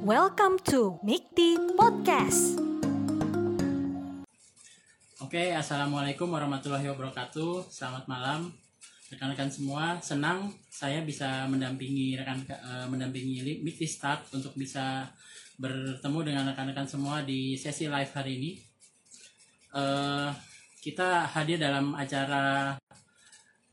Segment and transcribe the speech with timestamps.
[0.00, 2.56] Welcome to Mikti Podcast.
[5.20, 7.68] Oke, assalamualaikum warahmatullahi wabarakatuh.
[7.68, 8.48] Selamat malam,
[9.12, 10.00] rekan-rekan semua.
[10.00, 15.04] Senang saya bisa mendampingi rekan eh, mendampingi Mikti Start untuk bisa
[15.60, 18.56] bertemu dengan rekan-rekan semua di sesi live hari ini.
[19.76, 20.28] Eh,
[20.80, 22.72] kita hadir dalam acara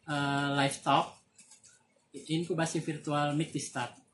[0.04, 1.08] eh, live talk
[2.12, 4.07] inkubasi virtual Mikti Start.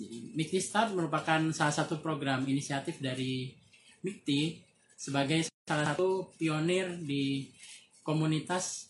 [0.00, 3.52] Jadi, Mikti Start merupakan salah satu program inisiatif dari
[4.00, 4.56] Mikti
[4.96, 7.52] sebagai salah satu pionir di
[8.00, 8.88] komunitas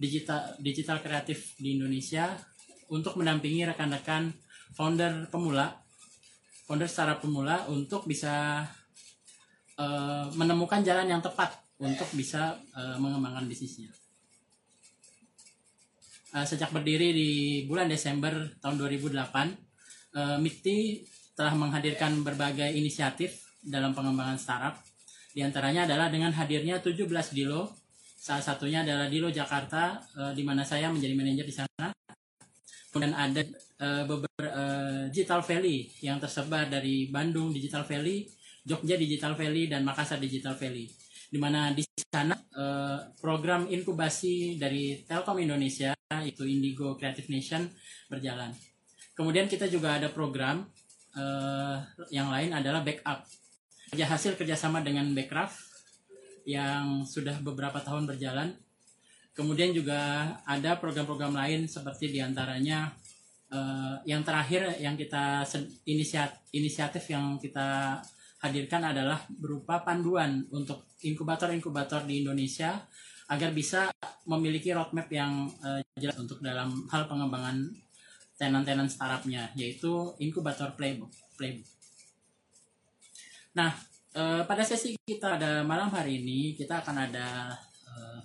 [0.00, 2.32] digital digital kreatif di Indonesia
[2.88, 4.32] untuk mendampingi rekan-rekan
[4.72, 5.84] founder pemula,
[6.64, 8.64] founder startup pemula untuk bisa
[9.76, 13.92] uh, menemukan jalan yang tepat untuk bisa uh, mengembangkan bisnisnya.
[16.32, 17.30] Uh, sejak berdiri di
[17.68, 18.32] bulan Desember
[18.64, 19.67] tahun 2008,
[20.18, 21.06] uh, Mikti
[21.38, 24.74] telah menghadirkan berbagai inisiatif dalam pengembangan startup.
[25.30, 27.70] Di antaranya adalah dengan hadirnya 17 Dilo,
[28.18, 31.86] salah satunya adalah Dilo Jakarta, uh, di mana saya menjadi manajer di sana.
[32.90, 33.42] Kemudian ada
[33.78, 38.26] uh, beberapa uh, Digital Valley yang tersebar dari Bandung Digital Valley,
[38.66, 40.90] Jogja Digital Valley, dan Makassar Digital Valley.
[41.28, 47.68] Di mana di sana uh, program inkubasi dari Telkom Indonesia, yaitu Indigo Creative Nation,
[48.08, 48.50] berjalan.
[49.18, 50.62] Kemudian kita juga ada program
[51.18, 51.82] uh,
[52.14, 53.26] yang lain adalah backup.
[53.90, 55.58] Kerja hasil kerjasama dengan Backcraft
[56.46, 58.54] yang sudah beberapa tahun berjalan.
[59.34, 62.94] Kemudian juga ada program-program lain seperti di antaranya
[63.50, 65.42] uh, yang terakhir yang kita
[65.82, 67.98] inisiat, inisiatif yang kita
[68.38, 72.86] hadirkan adalah berupa panduan untuk inkubator-inkubator di Indonesia
[73.26, 73.90] agar bisa
[74.30, 77.66] memiliki roadmap yang uh, jelas untuk dalam hal pengembangan
[78.38, 81.66] tenan-tenan startupnya yaitu inkubator playbook playbook.
[83.58, 83.74] Nah
[84.14, 87.58] eh, pada sesi kita pada malam hari ini kita akan ada
[87.90, 88.20] eh,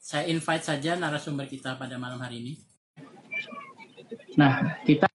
[0.00, 2.52] saya invite saja narasumber kita pada malam hari ini.
[4.34, 5.06] Nah kita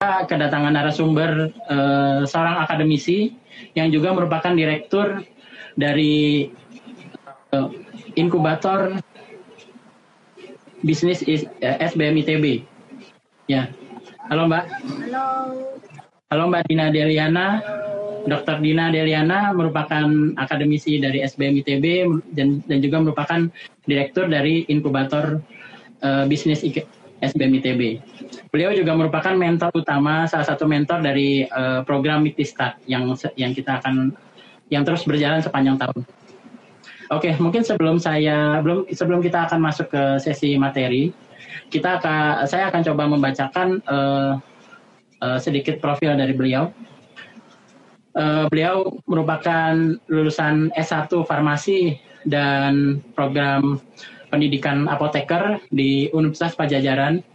[0.00, 3.32] kedatangan narasumber eh, seorang akademisi
[3.72, 5.24] yang juga merupakan direktur
[5.74, 6.48] dari
[7.56, 7.68] eh,
[8.20, 9.00] inkubator
[10.82, 12.64] bisnis is, uh, eh, SBM ITB.
[13.48, 13.68] Ya.
[14.30, 14.64] Halo Mbak.
[15.10, 15.26] Halo.
[16.30, 17.46] Halo Mbak Dina Deliana.
[18.20, 18.60] Dr.
[18.60, 20.04] Dina Deliana merupakan
[20.36, 21.86] akademisi dari SBM ITB
[22.36, 23.48] dan, dan juga merupakan
[23.88, 25.40] direktur dari inkubator
[26.04, 26.60] uh, bisnis
[27.20, 27.80] SBM ITB.
[28.52, 33.08] Beliau juga merupakan mentor utama, salah satu mentor dari uh, program Mitistat yang
[33.40, 34.12] yang kita akan
[34.68, 36.19] yang terus berjalan sepanjang tahun.
[37.10, 41.10] Oke, mungkin sebelum saya belum sebelum kita akan masuk ke sesi materi,
[41.66, 44.38] kita akan saya akan coba membacakan uh,
[45.18, 46.70] uh, sedikit profil dari beliau.
[48.14, 49.74] Uh, beliau merupakan
[50.06, 51.98] lulusan S1 Farmasi
[52.30, 53.82] dan program
[54.30, 57.26] pendidikan apoteker di Universitas Pajajaran.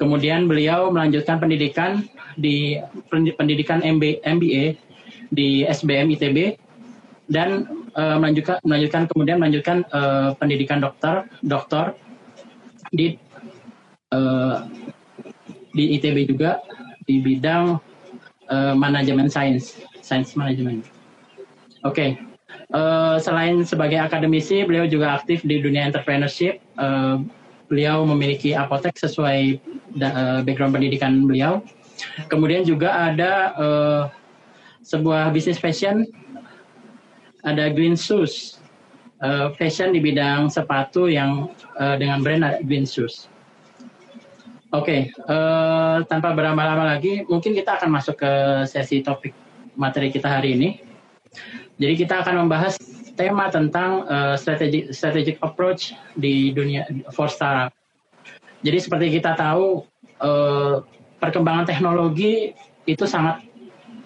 [0.00, 2.08] Kemudian beliau melanjutkan pendidikan
[2.40, 2.80] di
[3.12, 4.80] pendidikan MBA
[5.28, 6.56] di SBM ITB
[7.28, 11.96] dan uh, melanjutkan melanjutkan kemudian melanjutkan uh, pendidikan dokter dokter
[12.92, 13.16] di
[14.12, 14.66] uh,
[15.72, 16.60] di ITB juga
[17.08, 17.80] di bidang
[18.52, 20.84] uh, manajemen sains sains manajemen.
[21.82, 21.92] Oke.
[21.92, 22.10] Okay.
[22.72, 26.60] Uh, selain sebagai akademisi, beliau juga aktif di dunia entrepreneurship.
[26.80, 27.20] Uh,
[27.68, 29.60] beliau memiliki apotek sesuai
[30.00, 31.60] uh, background pendidikan beliau.
[32.28, 34.02] Kemudian juga ada uh,
[34.84, 36.04] sebuah bisnis fashion
[37.42, 38.62] ada Green Shoes,
[39.22, 43.26] uh, fashion di bidang sepatu yang uh, dengan brand Green Shoes.
[44.72, 48.32] Oke, okay, uh, eh, tanpa berlama-lama lagi, mungkin kita akan masuk ke
[48.64, 49.36] sesi topik
[49.76, 50.80] materi kita hari ini.
[51.76, 52.80] Jadi kita akan membahas
[53.12, 57.76] tema tentang uh, strategic strategic approach di dunia for startup.
[58.64, 59.84] Jadi seperti kita tahu,
[60.24, 60.80] uh,
[61.20, 62.56] perkembangan teknologi
[62.88, 63.44] itu sangat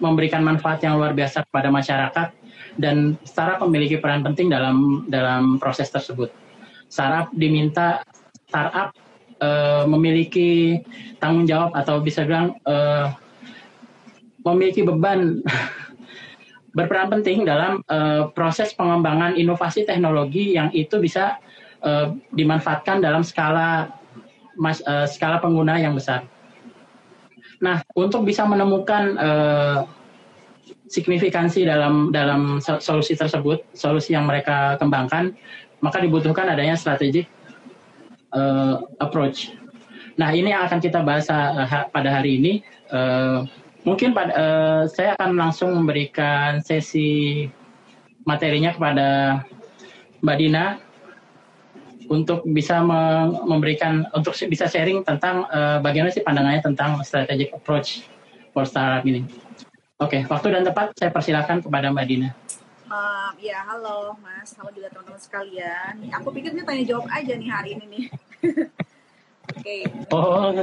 [0.03, 2.27] memberikan manfaat yang luar biasa kepada masyarakat
[2.77, 6.29] dan startup memiliki peran penting dalam dalam proses tersebut.
[6.87, 8.01] Startup diminta
[8.47, 8.95] startup
[9.43, 10.81] uh, memiliki
[11.19, 13.11] tanggung jawab atau bisa bilang uh,
[14.45, 15.41] memiliki beban
[16.77, 21.41] berperan penting dalam uh, proses pengembangan inovasi teknologi yang itu bisa
[21.81, 23.89] uh, dimanfaatkan dalam skala
[24.57, 26.25] mas, uh, skala pengguna yang besar.
[27.57, 29.77] Nah, untuk bisa menemukan uh,
[30.87, 35.35] signifikansi dalam dalam solusi tersebut, solusi yang mereka kembangkan,
[35.83, 37.27] maka dibutuhkan adanya strategic
[38.33, 39.53] uh, approach.
[40.17, 42.53] Nah, ini yang akan kita bahas uh, pada hari ini.
[42.89, 43.45] Uh,
[43.85, 47.45] mungkin pada, uh, saya akan langsung memberikan sesi
[48.25, 49.07] materinya kepada
[50.25, 50.65] Mbak Dina
[52.07, 52.79] untuk bisa
[53.43, 58.07] memberikan untuk bisa sharing tentang uh, bagaimana sih pandangannya tentang strategic approach
[58.55, 59.27] for startup ini.
[59.97, 62.29] Oke, okay, waktu dan tempat saya persilakan kepada Mbak Dina.
[62.85, 66.13] Uh, ya, halo Mas, halo juga teman-teman sekalian.
[66.21, 68.03] Aku pikir ini tanya jawab aja nih hari ini nih.
[69.57, 69.57] Oke.
[69.57, 69.81] Okay.
[70.13, 70.53] Oh.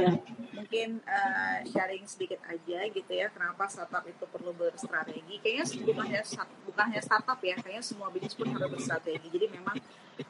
[0.75, 5.39] Mungkin uh, sharing sedikit aja gitu ya, kenapa startup itu perlu berstrategi.
[5.39, 6.21] Kayaknya bukan hanya
[6.67, 9.23] bukan hanya startup ya, kayaknya semua bisnis pun harus berstrategi.
[9.31, 9.79] Jadi memang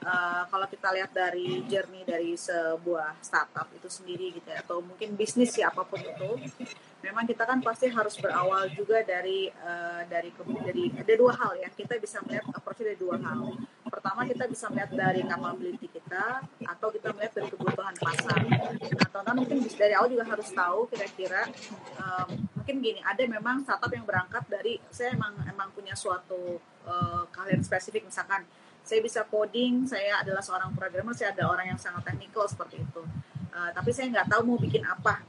[0.05, 5.17] uh, kalau kita lihat dari journey dari sebuah startup itu sendiri gitu ya, atau mungkin
[5.17, 6.29] bisnis ya apa pun itu,
[7.01, 10.29] memang kita kan pasti harus berawal juga dari uh, dari
[10.61, 13.49] dari ada dua hal ya kita bisa melihat approach dari dua hal
[14.05, 18.37] pertama kita bisa melihat dari capability kita atau kita melihat dari kebutuhan pasar.
[18.45, 21.49] Nah teman mungkin dari awal juga harus tahu kira-kira
[21.97, 27.25] um, mungkin gini ada memang startup yang berangkat dari saya emang emang punya suatu uh,
[27.33, 28.05] kalian spesifik.
[28.05, 28.45] Misalkan
[28.85, 33.01] saya bisa coding saya adalah seorang programmer saya ada orang yang sangat teknikal seperti itu.
[33.49, 35.25] Uh, tapi saya nggak tahu mau bikin apa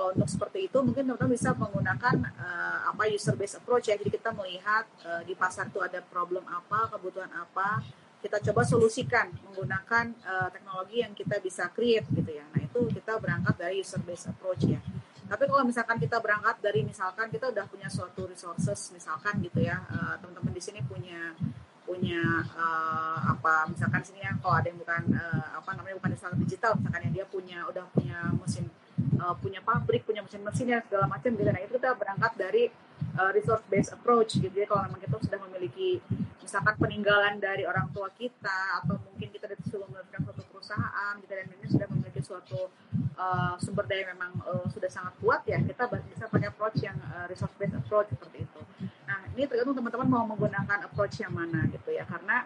[0.00, 4.00] kalau untuk seperti itu mungkin teman-teman bisa menggunakan uh, apa user based approach ya.
[4.00, 7.84] Jadi kita melihat uh, di pasar itu ada problem apa, kebutuhan apa,
[8.24, 12.48] kita coba solusikan menggunakan uh, teknologi yang kita bisa create gitu ya.
[12.48, 14.80] Nah, itu kita berangkat dari user based approach ya.
[15.28, 19.84] Tapi kalau misalkan kita berangkat dari misalkan kita udah punya suatu resources misalkan gitu ya,
[19.84, 21.36] uh, teman-teman di sini punya
[21.84, 22.22] punya
[22.56, 27.02] uh, apa misalkan sini ya kalau ada yang bukan uh, apa namanya bukan digital misalkan
[27.10, 28.70] yang dia punya udah punya mesin
[29.20, 31.50] uh, punya pabrik, punya mesin-mesin ya segala macam gitu.
[31.50, 32.64] Nah itu kita berangkat dari
[33.20, 34.66] uh, resource based approach gitu ya.
[34.66, 36.00] Kalau memang kita sudah memiliki
[36.40, 41.46] misalkan peninggalan dari orang tua kita atau mungkin kita sebelum mendapatkan suatu perusahaan gitu dan
[41.46, 42.60] ini sudah memiliki suatu
[43.14, 47.30] uh, sumber daya memang uh, sudah sangat kuat ya kita bisa pakai approach yang uh,
[47.30, 48.60] resource based approach seperti itu.
[49.06, 52.42] Nah ini tergantung teman-teman mau menggunakan approach yang mana gitu ya karena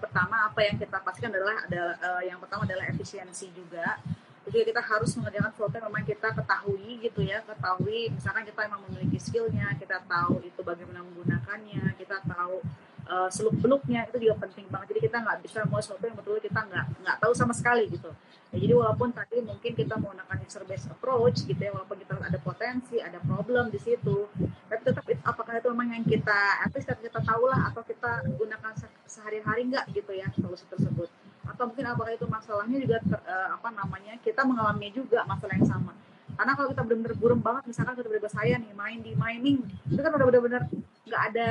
[0.00, 4.00] pertama apa yang kita pastikan adalah uh, yang pertama adalah efisiensi juga
[4.44, 8.12] jadi kita harus mengerjakan sesuatu yang memang kita ketahui gitu ya ketahui.
[8.12, 12.60] Misalkan kita memang memiliki skillnya kita tahu itu bagaimana menggunakannya kita tahu
[13.08, 14.92] uh, seluk beluknya itu juga penting banget.
[14.92, 18.12] Jadi kita nggak bisa mau sesuatu yang betul kita nggak nggak tahu sama sekali gitu.
[18.52, 22.38] Ya, jadi walaupun tadi mungkin kita menggunakan user based approach gitu ya walaupun kita ada
[22.38, 24.30] potensi ada problem di situ
[24.70, 28.72] tapi tetap apakah itu memang yang kita at least kita tahu lah atau kita gunakan
[29.10, 31.10] sehari-hari nggak gitu ya solusi tersebut
[31.44, 35.68] atau mungkin apakah itu masalahnya juga ter, uh, apa namanya kita mengalami juga masalah yang
[35.68, 35.92] sama.
[36.34, 40.00] Karena kalau kita benar-benar burem banget misalkan kita benar saya nih main di mining itu
[40.02, 40.62] kan udah benar-benar
[41.04, 41.48] nggak ada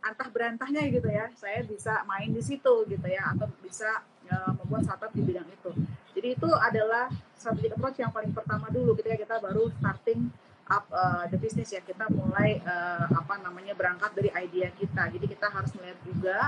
[0.00, 1.28] antah berantahnya gitu ya.
[1.36, 4.00] Saya bisa main di situ gitu ya atau bisa
[4.32, 5.70] uh, membuat startup di bidang itu.
[6.14, 10.30] Jadi itu adalah strategi approach yang paling pertama dulu ketika kita baru starting
[10.70, 11.80] up uh, the business ya.
[11.84, 15.12] Kita mulai uh, apa namanya berangkat dari idea kita.
[15.12, 16.38] Jadi kita harus melihat juga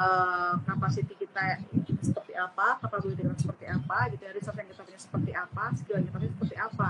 [0.00, 1.60] uh, capacity kita
[2.00, 4.32] seperti apa capability kita seperti apa gitu ya.
[4.32, 6.88] Resource yang kita punya seperti apa skill yang kita punya seperti apa.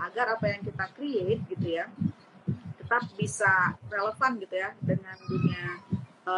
[0.00, 1.86] Agar apa yang kita create gitu ya
[2.80, 5.64] tetap bisa relevan gitu ya dengan dunia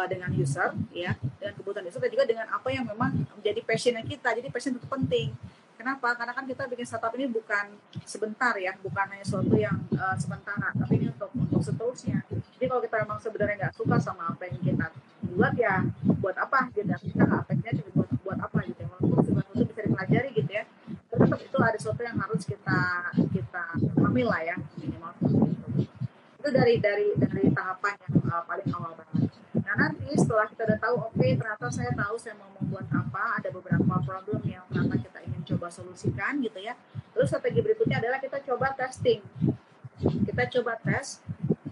[0.09, 4.33] dengan user ya dengan kebutuhan user dan juga dengan apa yang memang menjadi passionnya kita.
[4.37, 5.33] Jadi passion itu penting
[5.83, 6.15] Kenapa?
[6.15, 7.75] Karena kan kita bikin startup ini bukan
[8.07, 12.23] sebentar ya, bukan hanya sesuatu yang uh, sementara, tapi ini untuk untuk seterusnya.
[12.55, 14.87] Jadi kalau kita memang sebenarnya nggak suka sama apa yang kita
[15.35, 15.83] buat ya,
[16.23, 16.87] buat apa gitu?
[16.87, 18.79] Kita nggak efeknya cuma buat buat apa gitu?
[18.79, 18.87] Ya.
[18.95, 22.79] Walaupun itu bisa dipelajari gitu ya, tetap itu ada sesuatu yang harus kita
[23.35, 23.63] kita
[24.07, 25.13] ambil lah ya minimal.
[26.39, 29.42] Itu dari dari dari tahapan yang uh, paling awal banget.
[29.63, 33.23] Nah nanti setelah kita udah tahu, oke okay, ternyata saya tahu saya mau membuat apa,
[33.41, 35.19] ada beberapa problem yang ternyata kita
[35.55, 36.73] coba solusikan gitu ya.
[37.15, 39.19] Terus strategi berikutnya adalah kita coba testing.
[40.03, 41.23] Kita coba tes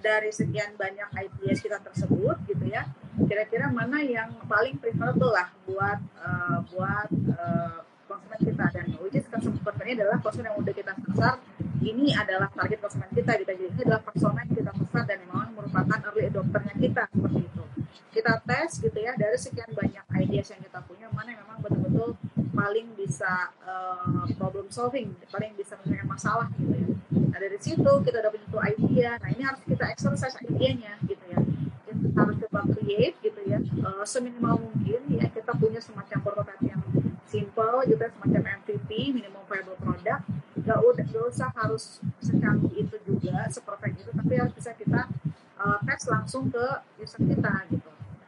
[0.02, 2.88] dari sekian banyak ideas kita tersebut gitu ya.
[3.28, 7.80] Kira-kira mana yang paling preferable lah buat uh, buat uh,
[8.12, 11.36] konsumen kita dan which is konsumen ini adalah konsumen yang udah kita sasar
[11.82, 15.48] ini adalah target konsumen kita gitu jadi ini adalah persona yang kita pesan dan memang
[15.56, 17.64] merupakan early adopternya kita seperti itu
[18.12, 22.20] kita tes gitu ya dari sekian banyak ideas yang kita punya mana yang memang betul-betul
[22.52, 26.88] paling bisa uh, problem solving, paling bisa menyelesaikan masalah gitu ya.
[27.32, 31.40] Nah dari situ kita dapat itu idea, nah ini harus kita exercise idenya gitu ya.
[31.88, 36.84] Kita harus coba create gitu ya, uh, seminimal mungkin ya kita punya semacam prototype yang
[37.26, 40.24] simple gitu ya, semacam MVP, minimum viable product.
[40.62, 45.10] Gak, udah, gak usah harus secanggih itu juga, seperfect itu, tapi harus bisa kita
[45.58, 46.66] uh, tes langsung ke
[47.02, 47.81] user kita gitu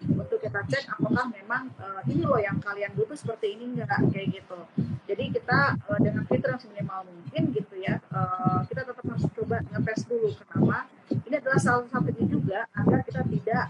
[0.09, 4.41] untuk kita cek apakah memang uh, ini loh yang kalian butuh seperti ini enggak kayak
[4.41, 4.59] gitu.
[5.07, 9.57] Jadi kita uh, dengan fitur yang seminimal mungkin gitu ya uh, kita tetap harus coba
[9.71, 10.77] ngetes dulu kenapa.
[11.13, 13.65] Ini adalah salah satunya juga agar kita tidak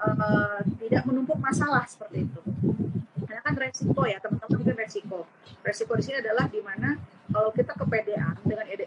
[0.00, 2.40] uh, tidak menumpuk masalah seperti itu.
[3.24, 5.20] Karena kan resiko ya teman-teman mungkin resiko.
[5.62, 6.98] Resiko di sini adalah di mana
[7.30, 8.86] kalau kita kepedean dengan ide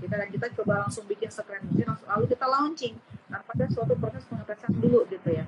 [0.00, 2.94] kita dan kita coba langsung bikin sekeren mungkin lalu kita launching
[3.28, 5.44] tanpa ada suatu proses pengetesan dulu gitu ya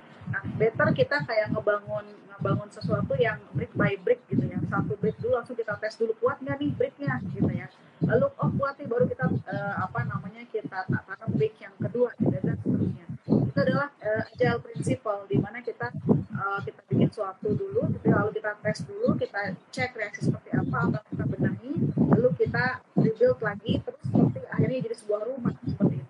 [0.59, 4.59] better kita kayak ngebangun ngebangun sesuatu yang brick by brick gitu ya.
[4.67, 7.67] Satu brick dulu langsung kita tes dulu kuat nggak nih bricknya gitu ya.
[8.05, 12.37] Lalu oh kuat nih baru kita uh, apa namanya kita tanam brick yang kedua gitu,
[12.43, 13.07] dan seterusnya.
[13.25, 15.89] Itu adalah uh, agile principle di mana kita
[16.35, 19.41] uh, kita bikin suatu dulu lalu kita tes dulu kita
[19.73, 22.65] cek reaksi seperti apa atau kita benahi lalu kita
[22.97, 26.04] rebuild lagi terus seperti akhirnya jadi sebuah rumah seperti itu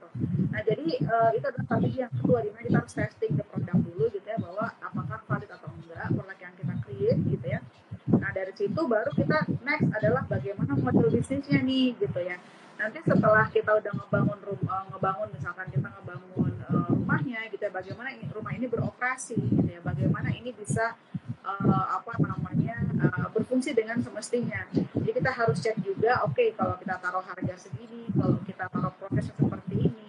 [0.54, 3.80] nah jadi uh, itu adalah strategi yang kedua di mana kita harus testing the product
[3.90, 7.60] dulu gitu ya bahwa apakah valid atau enggak produk yang kita create gitu ya.
[8.06, 12.38] Nah dari situ baru kita next adalah bagaimana model bisnisnya nih gitu ya.
[12.74, 18.08] Nanti setelah kita udah ngebangun rumah, ngebangun misalkan kita ngebangun uh, rumahnya gitu ya bagaimana
[18.30, 20.94] rumah ini beroperasi gitu ya bagaimana ini bisa
[21.42, 24.70] uh, apa namanya uh, berfungsi dengan semestinya.
[24.74, 28.94] Jadi kita harus cek juga oke okay, kalau kita taruh harga segini kalau kita taruh
[28.98, 30.03] proses seperti ini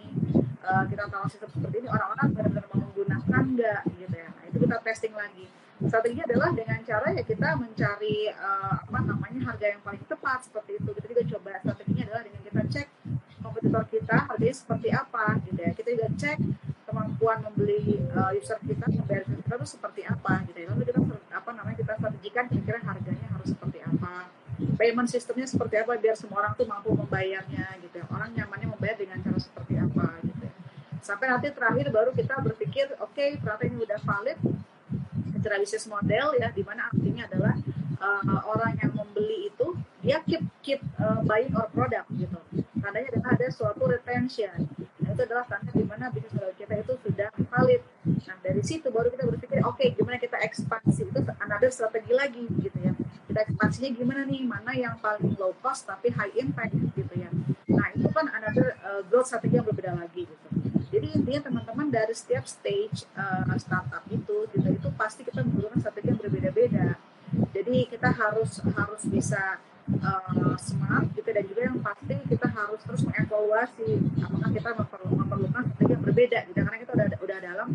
[0.66, 4.28] uh, kita taruh sistem seperti ini orang-orang benar-benar mau menggunakan enggak gitu ya.
[4.34, 5.46] Nah, itu kita testing lagi.
[5.76, 10.80] Strateginya adalah dengan cara ya kita mencari uh, apa namanya harga yang paling tepat seperti
[10.80, 10.88] itu.
[10.96, 12.88] Kita juga coba strateginya adalah dengan kita cek
[13.44, 15.70] kompetitor kita harganya seperti apa gitu ya.
[15.76, 16.38] Kita juga cek
[16.88, 20.66] kemampuan membeli uh, user kita membayar user kita itu seperti apa gitu ya.
[20.72, 21.00] Lalu kita
[21.36, 24.32] apa namanya kita strategikan kira-kira harganya harus seperti apa.
[24.80, 28.04] Payment sistemnya seperti apa biar semua orang tuh mampu membayarnya gitu ya.
[28.08, 30.24] Orang nyamannya membayar dengan cara seperti apa
[31.06, 34.38] sampai nanti terakhir baru kita berpikir oke okay, ternyata ini udah valid
[35.30, 37.54] secara bisnis model ya di mana artinya adalah
[38.02, 42.38] uh, orang yang membeli itu dia keep keep uh, buying our product gitu.
[42.82, 44.66] Tandanya dengan ada suatu retention.
[45.02, 47.82] Nah, itu adalah tanda di mana bisnis model kita itu sudah valid.
[48.26, 51.06] Nah dari situ baru kita berpikir oke okay, gimana kita ekspansi?
[51.06, 52.90] Itu another strategi lagi gitu ya.
[53.30, 54.42] Kita ekspansinya gimana nih?
[54.42, 57.30] Mana yang paling low cost tapi high impact gitu ya.
[57.70, 60.26] Nah itu kan another uh, growth strategi yang berbeda lagi.
[60.26, 60.35] gitu
[60.96, 66.08] jadi intinya teman-teman dari setiap stage uh, startup itu gitu itu pasti kita menggunakan strategi
[66.08, 66.96] yang berbeda-beda.
[67.52, 69.60] Jadi kita harus harus bisa
[70.00, 75.62] uh, smart gitu dan juga yang pasti kita harus terus mengevaluasi apakah kita memerlu, memerlukan
[75.68, 77.68] strategi yang berbeda gitu karena kita udah udah dalam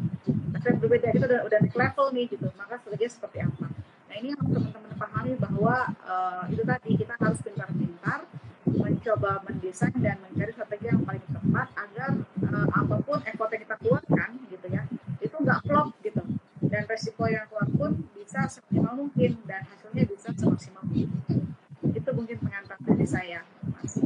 [0.57, 3.65] strategi berbeda kita udah udah naik level nih gitu maka strategi seperti apa.
[4.09, 5.75] Nah ini yang teman-teman pahami bahwa
[6.09, 8.25] uh, itu tadi kita harus pintar-pintar
[8.65, 12.11] mencoba mendesain dan mencari strategi yang paling tepat agar
[12.45, 14.83] uh, apa pun effort yang kita keluarkan gitu ya
[15.17, 16.21] itu nggak flop gitu
[16.69, 21.09] dan resiko yang keluar pun bisa semaksimal mungkin dan hasilnya bisa semaksimal mungkin
[21.91, 23.39] itu mungkin pengantar dari saya
[23.75, 23.99] mas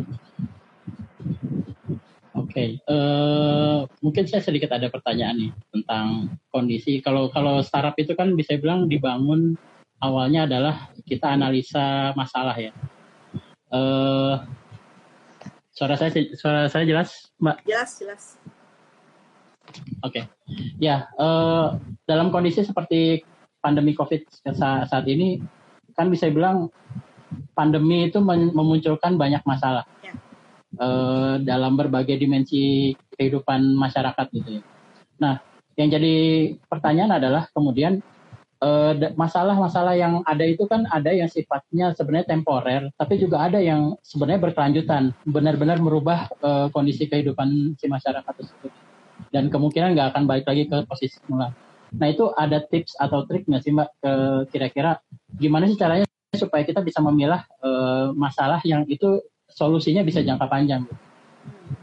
[2.35, 2.91] Oke, okay.
[2.91, 6.99] uh, eh, mungkin saya sedikit ada pertanyaan nih tentang kondisi.
[6.99, 9.55] Kalau kalau startup itu kan bisa bilang dibangun
[10.03, 12.71] awalnya adalah kita analisa masalah ya.
[13.71, 14.39] Uh,
[15.71, 17.57] suara saya suara saya jelas, Mbak?
[17.67, 18.23] Jelas, jelas.
[20.03, 20.23] Oke, okay.
[20.77, 23.23] ya uh, dalam kondisi seperti
[23.59, 25.41] pandemi COVID saat, ini
[25.97, 26.69] kan bisa bilang
[27.57, 30.13] pandemi itu memunculkan banyak masalah ya.
[30.77, 34.63] uh, dalam berbagai dimensi kehidupan masyarakat gitu ya.
[35.17, 35.39] Nah,
[35.79, 36.15] yang jadi
[36.69, 38.03] pertanyaan adalah kemudian
[38.65, 43.99] Eh, masalah-masalah yang ada itu kan ada yang sifatnya sebenarnya temporer, tapi juga ada yang
[43.99, 48.71] sebenarnya berkelanjutan, benar-benar merubah uh, kondisi kehidupan si masyarakat tersebut.
[49.31, 51.51] Dan kemungkinan nggak akan balik lagi ke posisi semula.
[51.95, 53.89] Nah itu ada tips atau trik nggak sih Mbak
[54.51, 54.99] kira-kira
[55.35, 56.05] gimana sih caranya
[56.35, 60.83] supaya kita bisa memilah uh, masalah yang itu solusinya bisa jangka panjang?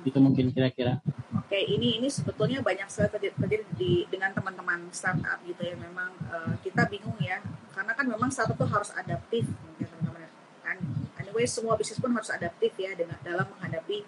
[0.03, 0.99] itu mungkin kira-kira.
[1.39, 5.75] Oke, ini ini sebetulnya banyak sekali terjadi di dengan teman-teman startup gitu ya.
[5.79, 7.39] Memang uh, kita bingung ya,
[7.75, 10.31] karena kan memang startup tuh harus adaptif mungkin teman-teman.
[10.63, 10.77] Kan,
[11.23, 14.03] anyway semua bisnis pun harus adaptif ya dengan dalam menghadapi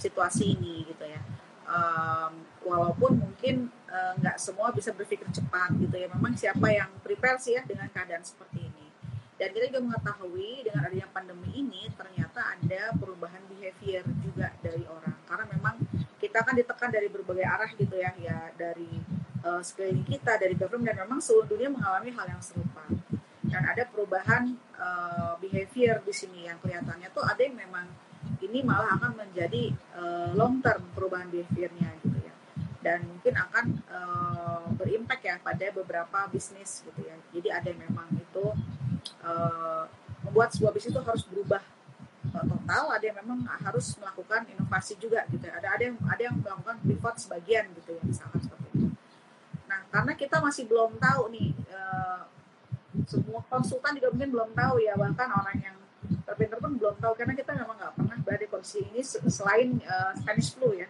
[0.00, 1.20] situasi ini gitu ya.
[1.74, 6.06] Um, walaupun mungkin eh, nggak uh, semua bisa berpikir cepat gitu ya.
[6.06, 8.86] Memang siapa yang prepare sih ya dengan keadaan seperti ini.
[9.34, 15.18] Dan kita juga mengetahui dengan adanya pandemi ini ternyata ada perubahan behavior juga dari orang.
[15.26, 15.74] Karena memang
[16.22, 19.02] kita kan ditekan dari berbagai arah gitu ya, ya dari
[19.42, 22.86] uh, sekeliling kita, dari government dan memang seluruh dunia mengalami hal yang serupa.
[23.44, 27.90] Dan ada perubahan uh, behavior di sini yang kelihatannya tuh ada yang memang
[28.44, 32.34] ini malah akan menjadi uh, long term perubahan behaviornya gitu ya.
[32.84, 37.16] dan mungkin akan uh, berimpact ya pada beberapa bisnis gitu ya.
[37.32, 38.44] Jadi ada yang memang itu
[39.24, 39.88] uh,
[40.20, 41.64] membuat sebuah bisnis itu harus berubah
[42.32, 45.56] total, ada yang memang harus melakukan inovasi juga gitu ya.
[45.60, 48.88] Ada ada yang ada yang melakukan pivot sebagian gitu ya misalkan seperti itu.
[49.68, 52.28] Nah karena kita masih belum tahu nih uh,
[53.08, 55.76] semua konsultan juga mungkin belum tahu ya bahkan orang yang
[56.24, 60.12] terpinter pun belum tahu karena kita memang nggak pernah berada di kondisi ini selain uh,
[60.18, 60.88] Spanish flu ya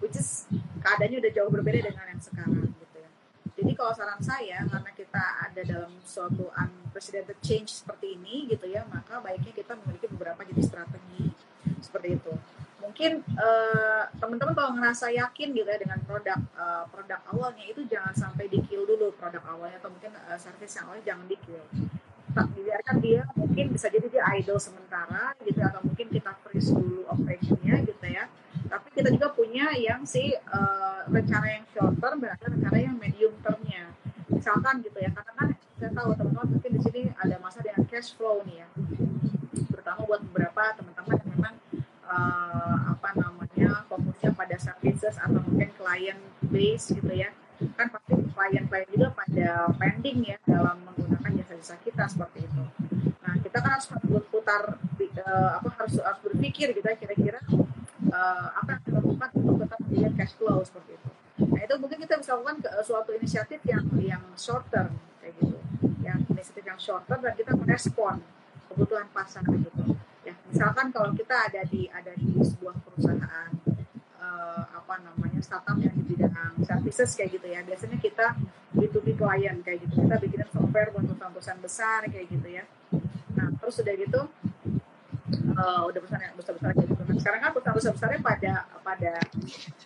[0.00, 0.48] which is
[0.80, 3.10] keadaannya udah jauh berbeda dengan yang sekarang gitu ya.
[3.52, 8.86] Jadi kalau saran saya karena kita ada dalam suatu unprecedented change seperti ini gitu ya,
[8.88, 11.28] maka baiknya kita memiliki beberapa jenis strategi
[11.84, 12.32] seperti itu.
[12.82, 18.12] Mungkin uh, teman-teman kalau ngerasa yakin gitu ya dengan produk uh, produk awalnya itu jangan
[18.12, 21.62] sampai di kill dulu produk awalnya atau mungkin uh, service yang awalnya jangan di kill
[22.32, 27.84] dibiarkan dia mungkin bisa jadi dia idle sementara gitu atau mungkin kita freeze dulu operationnya
[27.84, 28.24] gitu ya.
[28.68, 33.36] Tapi kita juga punya yang si uh, rencana yang short term ada rencana yang medium
[33.44, 33.92] termnya.
[34.32, 38.16] Misalkan gitu ya karena kan saya tahu teman-teman mungkin di sini ada masa dengan cash
[38.16, 38.68] flow nih ya.
[39.68, 41.54] Terutama buat beberapa teman-teman yang memang
[42.08, 47.28] uh, apa namanya fokusnya pada services atau mungkin client base gitu ya.
[47.78, 51.30] Kan pasti klien-klien juga pada pending ya dalam menggunakan
[51.62, 52.62] jasa-jasa kita seperti itu.
[53.22, 54.62] Nah kita kan harus berputar
[55.22, 57.38] uh, apa harus harus berpikir gitu ya kira-kira
[58.10, 61.08] uh, apa yang kita lakukan untuk tetap melihat cash flow seperti itu.
[61.46, 64.90] Nah itu mungkin kita bisa lakukan ke, uh, suatu inisiatif yang yang short term
[65.22, 65.58] kayak gitu,
[66.02, 68.18] yang inisiatif yang short term dan kita merespon
[68.66, 69.70] kebutuhan pasar gitu.
[70.26, 73.54] Ya misalkan kalau kita ada di ada di sebuah perusahaan
[74.32, 78.26] uh, apa namanya startup yang di bidang services kayak gitu ya biasanya kita
[78.72, 82.64] B2B klien kayak gitu kita bikin software buat perusahaan-perusahaan besar kayak gitu ya
[83.36, 84.20] nah terus udah gitu
[85.56, 87.02] uh, udah besar besar besar kayak gitu.
[87.02, 89.12] Nah, sekarang kan perusahaan besarnya pada pada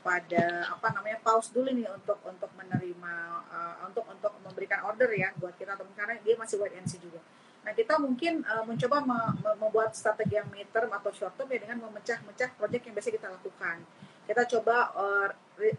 [0.03, 3.15] pada apa namanya pause dulu nih untuk untuk menerima
[3.51, 7.01] uh, untuk untuk memberikan order ya buat kita teman karena dia masih wait and see
[7.03, 7.21] juga.
[7.67, 11.59] Nah kita mungkin uh, mencoba me me membuat strategi yang mid atau short term ya
[11.59, 13.83] dengan memecah-mecah proyek yang biasa kita lakukan.
[14.27, 15.29] Kita coba uh,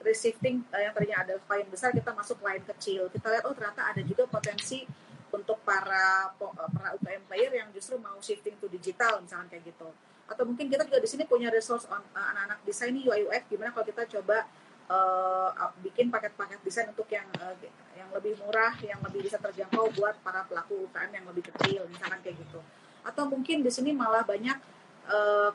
[0.01, 3.11] reshifting uh, yang tadinya ada klien besar kita masuk klien kecil.
[3.11, 4.87] Kita lihat oh ternyata ada juga potensi
[5.27, 9.91] untuk para para UKM player yang justru mau shifting to digital misalnya kayak gitu.
[10.27, 13.43] Atau mungkin kita juga di sini punya resource on uh, anak-anak desain nih UI UX
[13.51, 14.47] gimana kalau kita coba
[14.87, 17.55] uh, bikin paket-paket desain untuk yang uh,
[17.95, 22.19] yang lebih murah yang lebih bisa terjangkau buat para pelaku UKM yang lebih kecil misalkan
[22.23, 22.59] kayak gitu.
[23.03, 24.57] Atau mungkin di sini malah banyak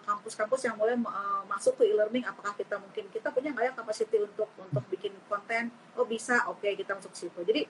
[0.03, 3.73] kampus-kampus uh, yang mulai uh, masuk ke e-learning apakah kita mungkin kita punya nggak ya
[3.77, 5.69] kapasiti untuk untuk bikin konten?
[5.97, 7.41] Oh bisa oke okay, kita masuk situ.
[7.45, 7.69] Jadi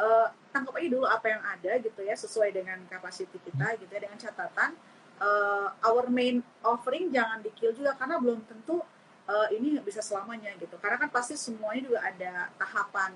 [0.00, 4.00] uh, tangkap aja dulu apa yang ada gitu ya sesuai dengan kapasiti kita gitu ya
[4.08, 4.76] dengan catatan.
[5.20, 8.80] Uh, our main offering jangan di kill juga karena belum tentu
[9.28, 10.80] uh, ini bisa selamanya gitu.
[10.80, 13.12] Karena kan pasti semuanya juga ada tahapan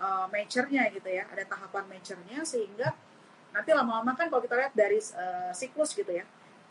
[0.00, 0.26] uh,
[0.90, 2.94] gitu ya ada tahapan maturenya sehingga
[3.54, 6.26] nanti lama-lama kan kalau kita lihat dari uh, siklus gitu ya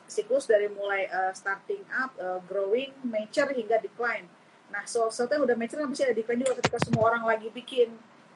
[0.05, 4.29] siklus dari mulai uh, starting up, uh, growing, mature hingga decline.
[4.73, 7.93] Nah, so yang udah mature kan pasti ada decline juga ketika semua orang lagi bikin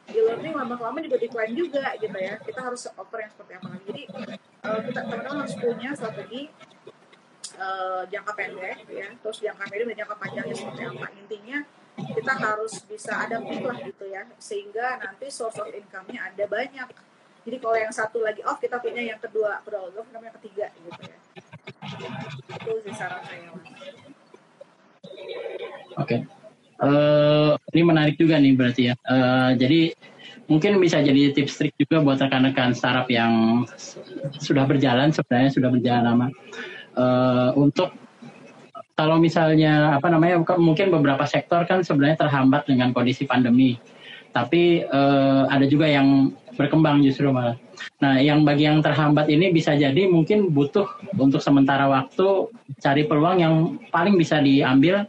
[0.08, 4.04] e-learning lama-lama juga decline juga gitu ya kita harus offer yang seperti apa lagi jadi
[4.64, 6.42] uh, kita teman-teman harus punya strategi
[7.60, 11.58] uh, jangka pendek ya terus jangka medium dan jangka panjangnya seperti apa intinya
[11.98, 16.88] kita harus bisa ada lah gitu ya sehingga nanti source of income-nya ada banyak
[17.44, 21.02] jadi kalau yang satu lagi off kita punya yang kedua kedua off yang ketiga gitu
[21.04, 21.17] ya
[25.97, 26.21] oke okay.
[26.78, 28.95] Uh, ini menarik juga nih berarti ya.
[29.02, 29.97] Uh, jadi
[30.45, 33.65] mungkin bisa jadi tips trik juga buat rekan-rekan startup yang
[34.38, 36.28] sudah berjalan sebenarnya sudah berjalan lama.
[36.97, 37.93] Uh, untuk
[38.97, 43.78] kalau misalnya apa namanya mungkin beberapa sektor kan sebenarnya terhambat dengan kondisi pandemi.
[44.34, 47.56] Tapi uh, ada juga yang berkembang justru malah.
[48.02, 52.50] Nah, yang bagi yang terhambat ini bisa jadi mungkin butuh untuk sementara waktu
[52.82, 53.54] cari peluang yang
[53.93, 55.06] paling bisa diambil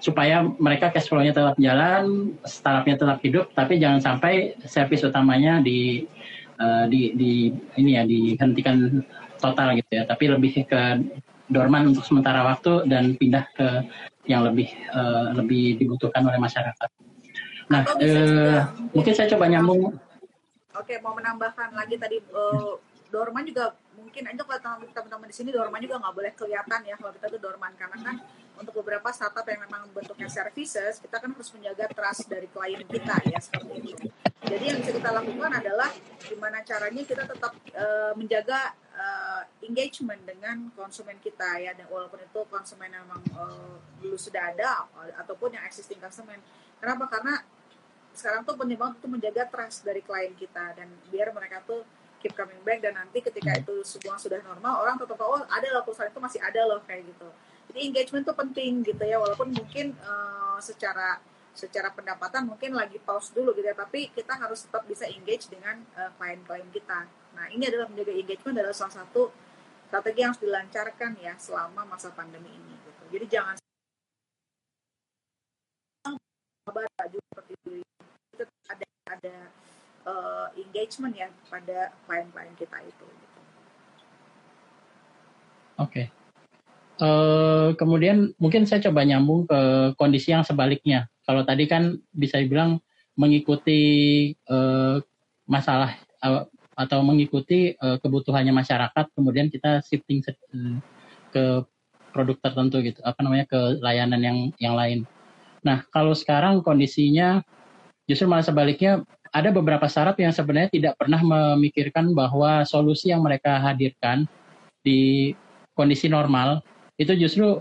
[0.00, 6.08] supaya mereka cash flow-nya tetap jalan, startupnya tetap hidup, tapi jangan sampai service utamanya di
[6.60, 7.32] uh, di di
[7.76, 9.04] ini ya dihentikan
[9.40, 10.82] total gitu ya, tapi lebih ke
[11.52, 13.68] dorman untuk sementara waktu dan pindah ke
[14.26, 16.88] yang lebih uh, lebih dibutuhkan oleh masyarakat.
[17.66, 18.60] Nah, uh,
[18.96, 19.96] mungkin saya coba nyambung.
[20.76, 22.76] Oke, mau menambahkan lagi tadi uh,
[23.08, 27.12] dorman juga mungkin aja kalau teman-teman di sini dorman juga nggak boleh kelihatan ya kalau
[27.16, 27.72] kita tuh dorman.
[27.80, 28.16] Karena kan
[28.56, 33.16] untuk beberapa startup yang memang bentuknya services, kita kan harus menjaga trust dari klien kita
[33.28, 34.06] ya seperti itu.
[34.46, 35.90] Jadi yang bisa kita lakukan adalah
[36.22, 42.40] gimana caranya kita tetap uh, menjaga uh, engagement dengan konsumen kita ya dan walaupun itu
[42.46, 44.86] konsumen yang memang uh, dulu sudah ada
[45.24, 46.38] ataupun yang existing konsumen
[46.78, 47.08] kenapa?
[47.10, 47.42] Karena
[48.16, 51.84] sekarang tuh penting banget untuk menjaga trust dari klien kita dan biar mereka tuh
[52.16, 53.60] keep coming back dan nanti ketika hmm.
[53.60, 57.04] itu semua sudah normal orang tetap oh ada loh perusahaan itu masih ada loh kayak
[57.04, 57.28] gitu.
[57.68, 61.20] Jadi engagement tuh penting gitu ya walaupun mungkin uh, secara
[61.52, 65.84] secara pendapatan mungkin lagi pause dulu gitu ya tapi kita harus tetap bisa engage dengan
[66.00, 67.04] uh, klien-klien kita.
[67.36, 69.28] Nah ini adalah menjaga engagement adalah salah satu
[69.92, 73.04] strategi yang harus dilancarkan ya selama masa pandemi ini gitu.
[73.12, 73.56] Jadi jangan
[76.66, 77.85] baju seperti
[78.36, 79.34] itu ada ada
[80.04, 83.06] uh, engagement ya pada klien-klien kita itu.
[83.06, 83.38] Gitu.
[85.80, 85.90] Oke.
[85.90, 86.06] Okay.
[86.96, 91.08] Uh, eh, kemudian mungkin saya coba nyambung ke kondisi yang sebaliknya.
[91.28, 92.80] Kalau tadi kan bisa dibilang
[93.16, 95.00] mengikuti uh,
[95.44, 95.96] masalah
[96.76, 100.24] atau mengikuti uh, kebutuhannya masyarakat, kemudian kita shifting
[101.32, 101.44] ke
[102.16, 105.04] produk tertentu gitu, apa namanya ke layanan yang yang lain.
[105.60, 107.44] Nah kalau sekarang kondisinya
[108.06, 109.02] justru malah sebaliknya
[109.34, 114.24] ada beberapa startup yang sebenarnya tidak pernah memikirkan bahwa solusi yang mereka hadirkan
[114.80, 115.34] di
[115.74, 116.62] kondisi normal
[116.96, 117.60] itu justru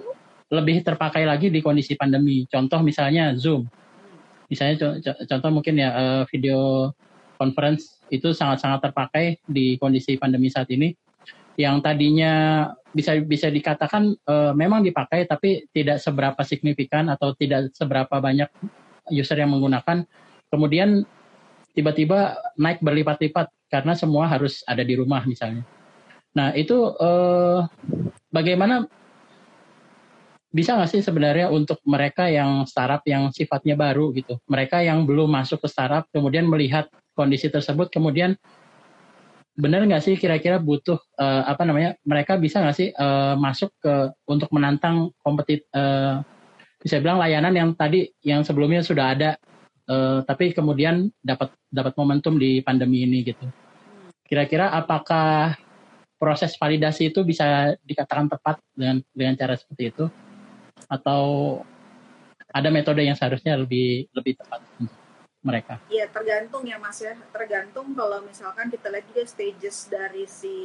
[0.53, 2.45] lebih terpakai lagi di kondisi pandemi.
[2.47, 3.65] Contoh misalnya Zoom.
[4.45, 6.93] Misalnya contoh mungkin ya eh, video
[7.35, 10.93] conference itu sangat-sangat terpakai di kondisi pandemi saat ini.
[11.55, 12.33] Yang tadinya
[12.91, 18.47] bisa bisa dikatakan uh, memang dipakai tapi tidak seberapa signifikan atau tidak seberapa banyak
[19.11, 20.03] user yang menggunakan.
[20.55, 21.03] Kemudian
[21.75, 25.67] tiba-tiba naik berlipat-lipat karena semua harus ada di rumah misalnya.
[26.31, 27.59] Nah itu eh,
[28.31, 28.87] bagaimana
[30.55, 35.27] bisa nggak sih sebenarnya untuk mereka yang startup yang sifatnya baru gitu, mereka yang belum
[35.27, 38.39] masuk ke startup kemudian melihat kondisi tersebut kemudian
[39.55, 44.11] benar nggak sih kira-kira butuh uh, apa namanya mereka bisa nggak sih uh, masuk ke
[44.27, 46.19] untuk menantang kompetit uh,
[46.83, 49.39] bisa bilang layanan yang tadi yang sebelumnya sudah ada
[49.89, 53.45] uh, tapi kemudian dapat dapat momentum di pandemi ini gitu.
[54.25, 55.53] Kira-kira apakah
[56.17, 60.05] proses validasi itu bisa dikatakan tepat dengan dengan cara seperti itu
[60.89, 61.23] atau
[62.49, 64.97] ada metode yang seharusnya lebih lebih tepat untuk
[65.45, 65.77] mereka?
[65.91, 70.55] Iya tergantung ya mas ya tergantung kalau misalkan kita lihat juga stages dari si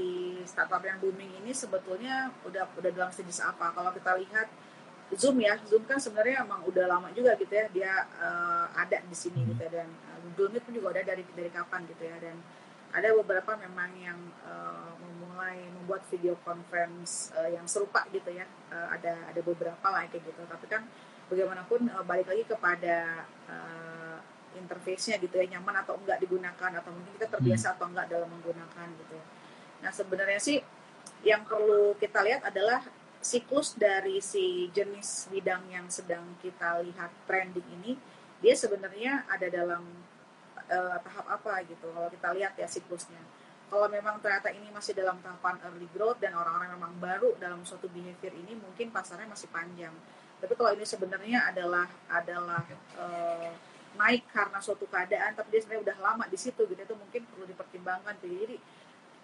[0.49, 4.49] startup yang booming ini sebetulnya udah udah dalam stages apa kalau kita lihat
[5.19, 7.67] Zoom ya, Zoom kan sebenarnya emang udah lama juga gitu ya.
[7.75, 7.93] Dia
[8.23, 9.83] uh, ada di sini gitu ya.
[9.83, 12.17] Dan uh, Google Meet pun juga ada dari dari kapan gitu ya.
[12.23, 12.39] Dan
[12.91, 18.47] ada beberapa memang yang uh, memulai membuat video conference uh, yang serupa gitu ya.
[18.71, 20.43] Uh, ada ada beberapa lah kayak gitu.
[20.47, 20.87] Tapi kan
[21.27, 24.19] bagaimanapun uh, balik lagi kepada uh,
[24.55, 25.59] interface-nya gitu ya.
[25.59, 27.75] Nyaman atau enggak digunakan atau mungkin kita terbiasa hmm.
[27.79, 29.25] atau enggak dalam menggunakan gitu ya.
[29.83, 30.63] Nah sebenarnya sih
[31.27, 32.81] yang perlu kita lihat adalah
[33.21, 37.93] siklus dari si jenis bidang yang sedang kita lihat trending ini
[38.41, 39.85] dia sebenarnya ada dalam
[40.57, 43.21] uh, tahap apa gitu kalau kita lihat ya siklusnya.
[43.71, 47.87] Kalau memang ternyata ini masih dalam tahapan early growth dan orang-orang memang baru dalam suatu
[47.93, 49.95] behavior ini mungkin pasarnya masih panjang.
[50.41, 52.65] Tapi kalau ini sebenarnya adalah adalah
[52.99, 53.53] uh,
[54.01, 57.45] naik karena suatu keadaan tapi dia sebenarnya udah lama di situ gitu itu mungkin perlu
[57.45, 58.17] dipertimbangkan.
[58.25, 58.57] Jadi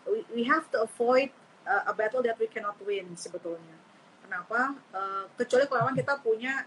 [0.06, 1.32] we, we have to avoid
[1.64, 3.85] uh, a battle that we cannot win sebetulnya
[4.26, 4.74] Kenapa?
[4.90, 6.66] Uh, kecuali kalau memang kita punya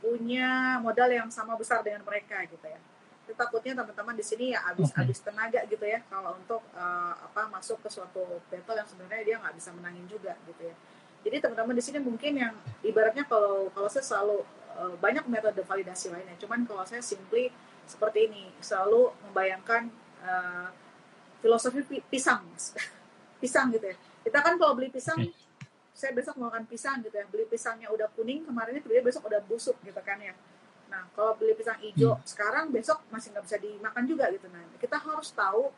[0.00, 2.80] punya modal yang sama besar dengan mereka gitu ya.
[3.26, 7.78] Jadi takutnya teman-teman di sini ya habis-habis tenaga gitu ya kalau untuk uh, apa masuk
[7.84, 10.74] ke suatu battle yang sebenarnya dia nggak bisa menangin juga gitu ya.
[11.20, 14.42] Jadi teman-teman di sini mungkin yang ibaratnya kalau kalau saya selalu
[14.74, 16.34] uh, banyak metode validasi lainnya.
[16.40, 17.52] Cuman kalau saya simply
[17.84, 19.90] seperti ini selalu membayangkan
[20.24, 20.72] uh,
[21.44, 22.46] filosofi pisang
[23.42, 23.96] pisang gitu ya.
[24.24, 25.20] Kita kan kalau beli pisang
[26.00, 29.28] saya besok mau makan pisang gitu ya beli pisangnya udah kuning kemarin itu dia besok
[29.28, 30.32] udah busuk gitu kan ya.
[30.88, 32.24] Nah kalau beli pisang hijau hmm.
[32.24, 34.48] sekarang besok masih nggak bisa dimakan juga gitu.
[34.48, 35.68] Nah kita harus tahu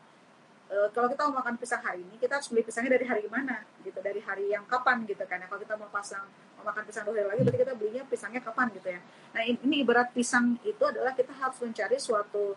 [0.71, 3.67] e, kalau kita mau makan pisang hari ini kita harus beli pisangnya dari hari mana
[3.83, 5.47] gitu dari hari yang kapan gitu kan ya.
[5.51, 6.23] Kalau kita mau pasang
[6.55, 9.03] mau makan pisang dua hari lagi berarti kita belinya pisangnya kapan gitu ya.
[9.35, 12.55] Nah ini, ini ibarat pisang itu adalah kita harus mencari suatu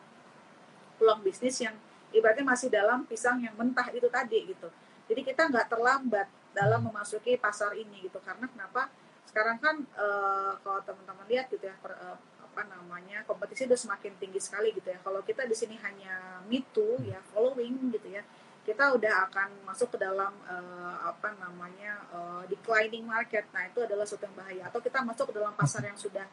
[1.03, 1.75] peluang bisnis yang
[2.15, 4.71] ibaratnya masih dalam pisang yang mentah itu tadi gitu.
[5.11, 8.17] Jadi kita nggak terlambat dalam memasuki pasar ini gitu.
[8.25, 8.89] Karena kenapa?
[9.29, 14.17] Sekarang kan uh, kalau teman-teman lihat gitu ya per, uh, apa namanya kompetisi udah semakin
[14.17, 14.97] tinggi sekali gitu ya.
[15.05, 18.25] Kalau kita di sini hanya me too ya following gitu ya
[18.67, 23.47] kita udah akan masuk ke dalam uh, apa namanya uh, declining market.
[23.55, 24.63] Nah itu adalah sesuatu yang bahaya.
[24.67, 26.27] Atau kita masuk ke dalam pasar yang sudah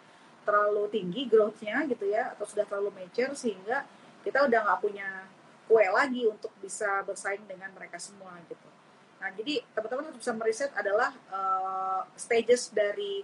[0.44, 3.88] terlalu tinggi growth-nya gitu ya atau sudah terlalu mature sehingga
[4.22, 5.08] kita udah nggak punya
[5.68, 8.68] kue lagi untuk bisa bersaing dengan mereka semua gitu
[9.24, 13.24] Nah, jadi teman-teman harus bisa meriset adalah uh, stages dari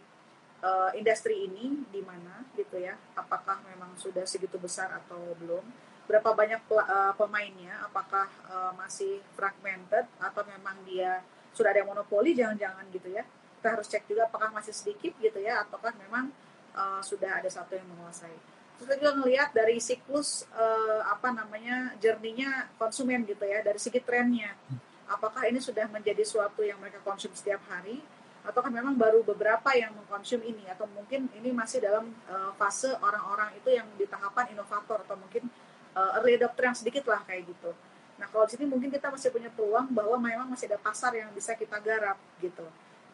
[0.63, 2.95] uh, industri ini di mana gitu ya.
[3.19, 5.59] Apakah memang sudah segitu besar atau belum?
[6.07, 7.83] Berapa banyak uh, pemainnya?
[7.83, 11.19] Apakah uh, masih fragmented atau memang dia
[11.51, 12.31] sudah ada monopoli?
[12.31, 13.27] Jangan-jangan gitu ya.
[13.59, 16.31] Kita harus cek juga apakah masih sedikit gitu ya, ataukah memang
[16.79, 18.39] uh, sudah ada satu yang menguasai.
[18.79, 23.99] Terus kita juga ngelihat dari siklus uh, apa namanya jerninya konsumen gitu ya, dari segi
[23.99, 24.55] trennya
[25.10, 28.00] apakah ini sudah menjadi suatu yang mereka konsumsi setiap hari
[28.45, 33.58] ataukah memang baru beberapa yang mengkonsum ini atau mungkin ini masih dalam uh, fase orang-orang
[33.60, 35.50] itu yang di tahapan inovator atau mungkin
[35.98, 37.76] uh, early adopter yang sedikit lah kayak gitu.
[38.15, 41.30] Nah kalau di sini mungkin kita masih punya peluang bahwa memang masih ada pasar yang
[41.36, 42.63] bisa kita garap gitu.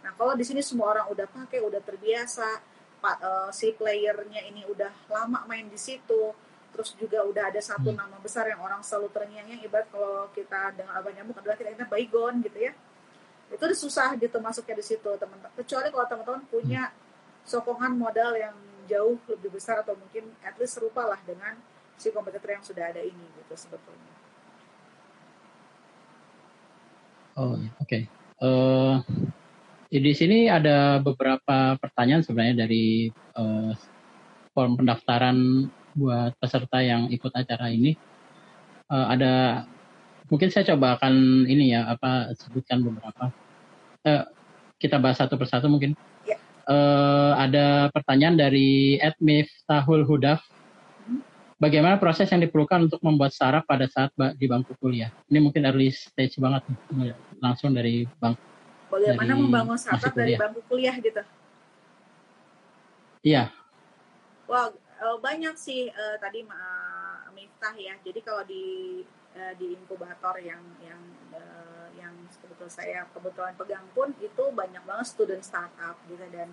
[0.06, 2.62] Nah kalau di sini semua orang udah pakai, udah terbiasa,
[3.02, 6.34] pak, uh, si playernya ini udah lama main di situ,
[6.76, 8.04] terus juga udah ada satu hmm.
[8.04, 11.88] nama besar yang orang selalu terngiang-ngiang ibarat kalau kita dengan abah nyamuk adalah kita kita
[11.88, 12.76] baygon gitu ya.
[13.48, 15.56] Itu udah susah gitu masuknya di situ teman-teman.
[15.56, 16.92] Kecuali kalau teman-teman punya
[17.48, 18.52] sokongan modal yang
[18.92, 21.56] jauh lebih besar atau mungkin at least serupa lah dengan
[21.96, 24.14] si kompetitor yang sudah ada ini gitu sebetulnya.
[27.40, 27.88] Oh oke.
[27.88, 28.04] Okay.
[28.44, 29.00] uh,
[29.88, 33.08] eh, di sini ada beberapa pertanyaan sebenarnya dari
[33.40, 33.72] uh,
[34.56, 37.96] form pendaftaran buat peserta yang ikut acara ini.
[38.92, 39.66] Uh, ada
[40.30, 43.32] mungkin saya coba akan ini ya apa sebutkan beberapa.
[44.06, 44.28] Uh,
[44.78, 45.96] kita bahas satu persatu mungkin.
[46.28, 46.38] Yeah.
[46.38, 46.38] Ya.
[46.70, 50.44] uh, ada pertanyaan dari Edmif Tahul Hudaf.
[51.56, 55.08] Bagaimana proses yang diperlukan untuk membuat saraf pada saat di bangku kuliah?
[55.32, 56.68] Ini mungkin early stage banget
[57.40, 58.44] langsung dari bangku
[58.92, 61.24] bagaimana dari membangun saraf dari bangku kuliah gitu?
[63.24, 63.56] Iya.
[64.52, 67.96] Wow uh, banyak sih uh, tadi uh, Miftah ya.
[68.00, 69.04] Jadi kalau di
[69.36, 71.02] uh, di inkubator yang yang
[71.36, 76.52] uh, yang kebetulan saya kebetulan pegang pun itu banyak banget student startup gitu dan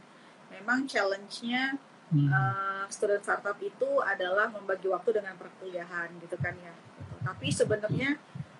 [0.51, 1.79] memang challenge-nya
[2.13, 2.29] hmm.
[2.29, 6.75] uh, student startup itu adalah membagi waktu dengan perkuliahan gitu kan ya.
[6.75, 7.15] Gitu.
[7.23, 8.11] Tapi sebenarnya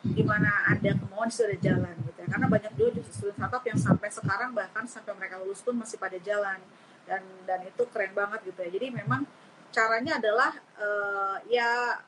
[0.03, 2.29] di mana ada kemauan sudah jalan gitu ya.
[2.31, 6.19] Karena banyak juga student startup yang sampai sekarang bahkan sampai mereka lulus pun masih pada
[6.23, 6.59] jalan
[7.07, 8.71] dan dan itu keren banget gitu ya.
[8.71, 9.27] Jadi memang
[9.73, 11.99] caranya adalah uh, ya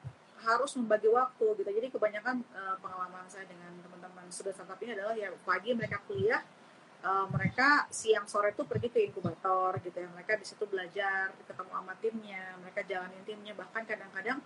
[0.44, 1.70] harus membagi waktu gitu.
[1.72, 6.44] Jadi kebanyakan uh, pengalaman saya dengan teman-teman sudah startup ini adalah ya pagi mereka kuliah,
[7.00, 10.08] uh, mereka siang sore itu pergi ke inkubator gitu ya.
[10.12, 13.56] Mereka di situ belajar, ketemu sama timnya, mereka jalanin timnya.
[13.56, 14.38] Bahkan kadang-kadang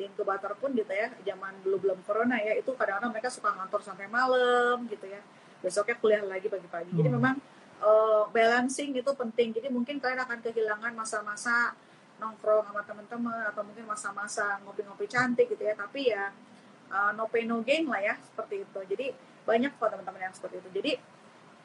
[0.00, 3.84] di inkubator pun gitu ya, zaman belum belum corona ya, itu kadang-kadang mereka suka ngantor
[3.84, 5.20] sampai malam gitu ya.
[5.60, 6.96] Besoknya kuliah lagi pagi-pagi.
[6.96, 7.18] Jadi hmm.
[7.20, 7.36] memang
[7.84, 9.52] uh, balancing itu penting.
[9.52, 11.76] Jadi mungkin kalian akan kehilangan masa-masa
[12.18, 15.74] nongkrong sama teman-teman atau mungkin masa-masa ngopi-ngopi cantik gitu ya.
[15.74, 16.30] Tapi ya
[16.90, 18.80] uh, no pain no gain lah ya seperti itu.
[18.84, 19.06] Jadi
[19.46, 20.70] banyak kok teman-teman yang seperti itu.
[20.74, 20.92] Jadi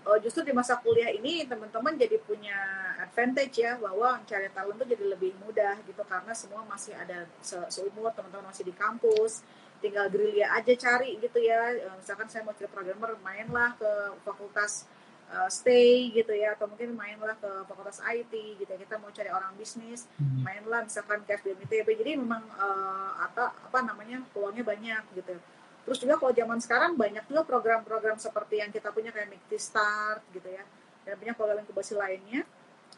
[0.07, 2.57] uh, justru di masa kuliah ini teman-teman jadi punya
[3.01, 6.01] advantage ya bahwa cari talent tuh jadi lebih mudah gitu.
[6.05, 9.43] Karena semua masih ada se seumur teman-teman masih di kampus.
[9.83, 11.75] Tinggal gerilya aja cari gitu ya.
[11.91, 13.91] Uh, misalkan saya mau jadi programmer mainlah ke
[14.23, 14.87] fakultas
[15.33, 18.77] uh, stay gitu ya atau mungkin mainlah ke fakultas IT gitu ya.
[18.77, 20.45] Kita mau cari orang bisnis hmm.
[20.45, 25.35] mainlah misalkan ke FBM ITB jadi memang uh, atau apa namanya peluangnya banyak gitu.
[25.83, 30.23] Terus juga kalau zaman sekarang banyak juga program-program seperti yang kita punya kayak Mikti Start
[30.31, 30.63] gitu ya.
[31.03, 32.47] Dan banyak program inkubasi lainnya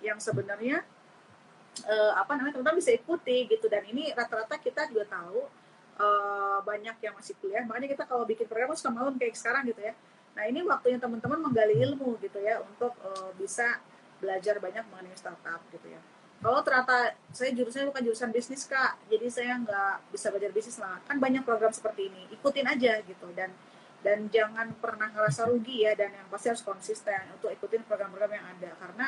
[0.06, 0.86] yang sebenarnya
[1.88, 3.66] uh, apa namanya teman-teman bisa ikuti gitu.
[3.66, 5.50] Dan ini rata-rata kita juga tahu
[5.98, 7.66] uh, banyak yang masih kuliah.
[7.66, 9.96] Makanya kita kalau bikin program suka malam kayak sekarang gitu ya
[10.36, 13.80] Nah ini waktunya teman-teman menggali ilmu gitu ya untuk uh, bisa
[14.20, 16.00] belajar banyak mengenai startup gitu ya.
[16.44, 21.00] Kalau ternyata saya jurusannya bukan jurusan bisnis kak, jadi saya nggak bisa belajar bisnis lah.
[21.08, 23.50] Kan banyak program seperti ini, ikutin aja gitu dan
[24.06, 28.46] dan jangan pernah ngerasa rugi ya dan yang pasti harus konsisten untuk ikutin program-program yang
[28.54, 29.08] ada karena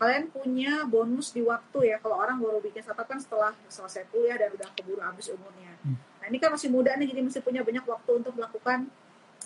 [0.00, 4.40] kalian punya bonus di waktu ya kalau orang baru bikin startup kan setelah selesai kuliah
[4.40, 5.76] dan udah keburu habis umurnya.
[5.84, 6.00] Hmm.
[6.00, 8.88] Nah ini kan masih muda nih jadi masih punya banyak waktu untuk melakukan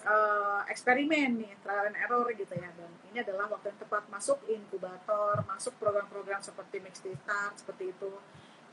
[0.04, 2.70] uh, eksperimen nih trial and error gitu ya.
[2.76, 8.12] Dan ini adalah waktu yang tepat masuk inkubator masuk program-program seperti mixed start seperti itu.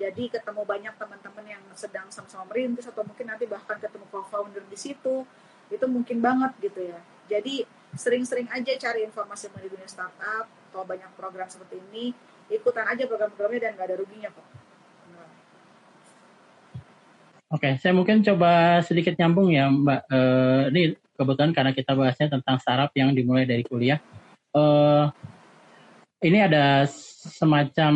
[0.01, 4.77] Jadi ketemu banyak teman-teman yang sedang sama-sama merintis atau mungkin nanti bahkan ketemu co-founder di
[4.77, 5.25] situ
[5.71, 6.99] itu mungkin banget gitu ya.
[7.31, 7.63] Jadi
[7.95, 12.15] sering-sering aja cari informasi mengenai dunia startup atau banyak program seperti ini
[12.51, 14.47] ikutan aja program-programnya dan gak ada ruginya kok.
[17.51, 20.01] Oke, okay, saya mungkin coba sedikit nyambung ya, Mbak.
[20.07, 24.01] Uh, ini kebetulan karena kita bahasnya tentang startup yang dimulai dari kuliah.
[24.57, 25.13] Uh,
[26.25, 27.93] ini ada semacam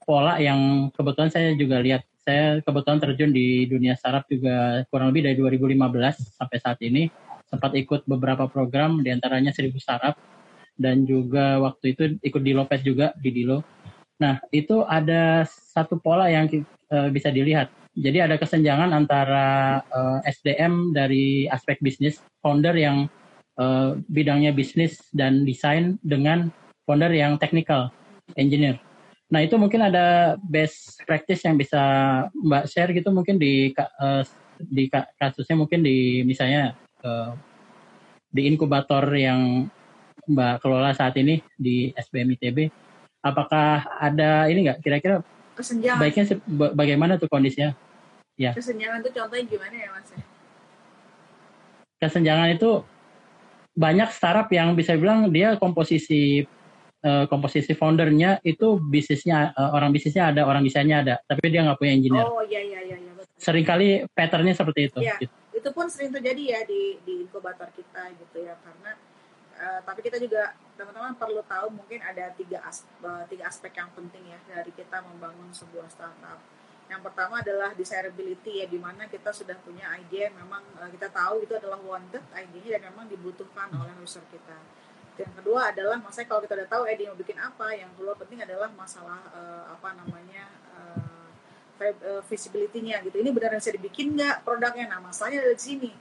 [0.00, 2.08] pola yang kebetulan saya juga lihat.
[2.26, 7.12] Saya kebetulan terjun di dunia startup juga kurang lebih dari 2015 sampai saat ini.
[7.46, 10.18] sempat ikut beberapa program di antaranya Seribu Startup
[10.74, 13.62] dan juga waktu itu ikut di Lopet juga di Dilo.
[14.18, 16.50] Nah itu ada satu pola yang
[16.90, 17.70] uh, bisa dilihat.
[17.96, 23.08] Jadi ada kesenjangan antara uh, SDM dari aspek bisnis, founder yang
[23.56, 26.52] uh, bidangnya bisnis dan desain dengan
[26.84, 27.88] founder yang technical,
[28.36, 28.76] engineer.
[29.32, 31.80] Nah itu mungkin ada best practice yang bisa
[32.36, 34.22] Mbak share gitu mungkin di uh,
[34.60, 37.32] di kasusnya mungkin di misalnya uh,
[38.28, 39.72] di inkubator yang
[40.28, 42.68] Mbak kelola saat ini di SBM ITB.
[43.24, 45.24] Apakah ada ini nggak kira-kira
[45.56, 46.24] kesenjangan baiknya
[46.76, 47.85] bagaimana tuh kondisinya?
[48.36, 48.52] Ya.
[48.52, 50.12] Kesenjangan itu contohnya gimana ya Mas?
[51.96, 52.84] Kesenjangan itu
[53.76, 56.44] banyak startup yang bisa bilang dia komposisi
[57.04, 61.80] uh, komposisi foundernya itu bisnisnya uh, orang bisnisnya ada orang desainnya ada tapi dia nggak
[61.80, 62.24] punya engineer.
[62.28, 62.96] Oh iya iya iya.
[63.00, 64.98] iya Seringkali patternnya seperti itu.
[65.00, 65.16] Iya.
[65.20, 65.34] Gitu.
[65.56, 68.92] Itu pun sering terjadi ya di di inkubator kita gitu ya karena
[69.60, 73.88] uh, tapi kita juga teman-teman perlu tahu mungkin ada tiga as, uh, tiga aspek yang
[73.96, 76.40] penting ya dari kita membangun sebuah startup.
[76.86, 81.42] Yang pertama adalah desirability ya di mana kita sudah punya ide memang uh, kita tahu
[81.42, 84.54] itu adalah wanted ide dan memang dibutuhkan oleh user kita.
[85.18, 88.14] Yang kedua adalah maksudnya kalau kita udah tahu eh dia mau bikin apa yang kedua
[88.14, 90.46] penting adalah masalah uh, apa namanya
[90.78, 93.20] uh, visibility-nya gitu.
[93.20, 94.86] Ini benar bisa dibikin nggak produknya?
[94.86, 95.92] Nah masalahnya dari sini.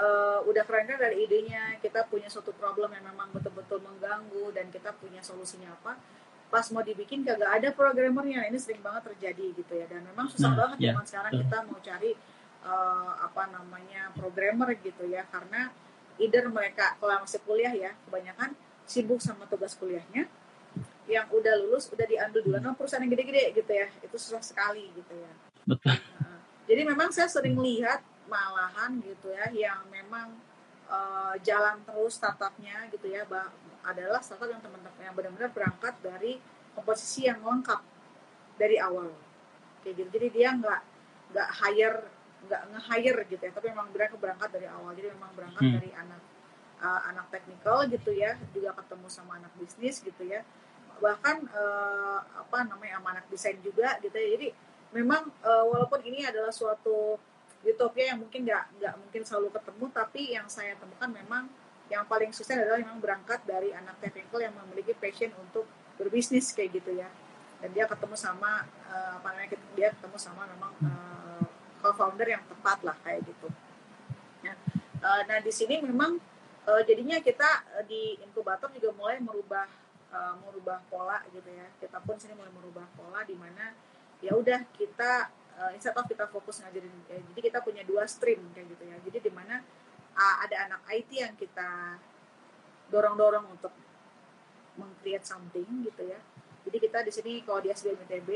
[0.00, 4.72] Uh, udah keren kan dari idenya kita punya suatu problem yang memang betul-betul mengganggu dan
[4.72, 6.00] kita punya solusinya apa
[6.50, 8.44] pas mau dibikin kagak ada programmernya.
[8.50, 9.86] Ini sering banget terjadi gitu ya.
[9.86, 10.86] Dan memang susah nah, banget yeah.
[10.92, 12.10] zaman sekarang kita mau cari
[12.66, 15.22] uh, apa namanya programmer gitu ya.
[15.30, 15.70] Karena
[16.18, 18.52] either mereka kalau masih kuliah ya kebanyakan
[18.84, 20.26] sibuk sama tugas kuliahnya
[21.06, 22.62] yang udah lulus udah diambil duluan.
[22.66, 23.88] Sama perusahaan yang gede-gede gitu ya.
[24.02, 25.32] Itu susah sekali gitu ya.
[25.64, 25.94] Betul.
[26.18, 30.38] Nah, jadi memang saya sering lihat malahan gitu ya yang memang
[30.86, 33.50] uh, jalan terus startupnya gitu ya bah,
[33.86, 36.38] adalah startup yang teman-teman yang benar-benar berangkat dari
[36.76, 37.80] komposisi yang lengkap
[38.60, 39.08] dari awal.
[39.80, 40.08] Kayak gitu.
[40.20, 40.80] Jadi dia nggak
[41.30, 42.00] nggak hire
[42.40, 43.52] nggak nge-hire gitu ya.
[43.52, 44.90] Tapi memang mereka berangkat dari awal.
[44.96, 45.74] Jadi memang berangkat hmm.
[45.76, 46.22] dari anak
[46.80, 48.36] uh, anak teknikal gitu ya.
[48.52, 50.44] Juga ketemu sama anak bisnis gitu ya.
[51.00, 54.28] Bahkan uh, apa namanya sama anak desain juga gitu ya.
[54.36, 54.48] Jadi
[54.92, 57.16] memang uh, walaupun ini adalah suatu
[57.60, 61.44] utopia yang mungkin nggak nggak mungkin selalu ketemu tapi yang saya temukan memang
[61.90, 65.66] yang paling susah adalah memang berangkat dari anak teknikal yang memiliki passion untuk
[65.98, 67.10] berbisnis kayak gitu ya
[67.60, 71.44] dan dia ketemu sama uh, apa namanya dia ketemu sama memang uh,
[71.84, 73.48] co-founder yang tepat lah kayak gitu.
[74.44, 74.56] Nah,
[75.04, 76.16] uh, nah di sini memang
[76.64, 79.68] uh, jadinya kita uh, di inkubator juga mulai merubah
[80.12, 81.68] uh, merubah pola gitu ya.
[81.76, 83.76] Kita pun sini mulai merubah pola di mana
[84.24, 85.28] ya udah kita
[85.60, 88.96] uh, instead of kita fokus ngajarin ya, jadi kita punya dua stream kayak gitu ya.
[89.04, 89.60] Jadi di mana
[90.14, 91.98] uh, ada anak IT yang kita
[92.90, 93.72] dorong-dorong untuk
[94.78, 96.20] meng-create something gitu ya.
[96.66, 98.30] Jadi kita di sini kalau di SBM ITB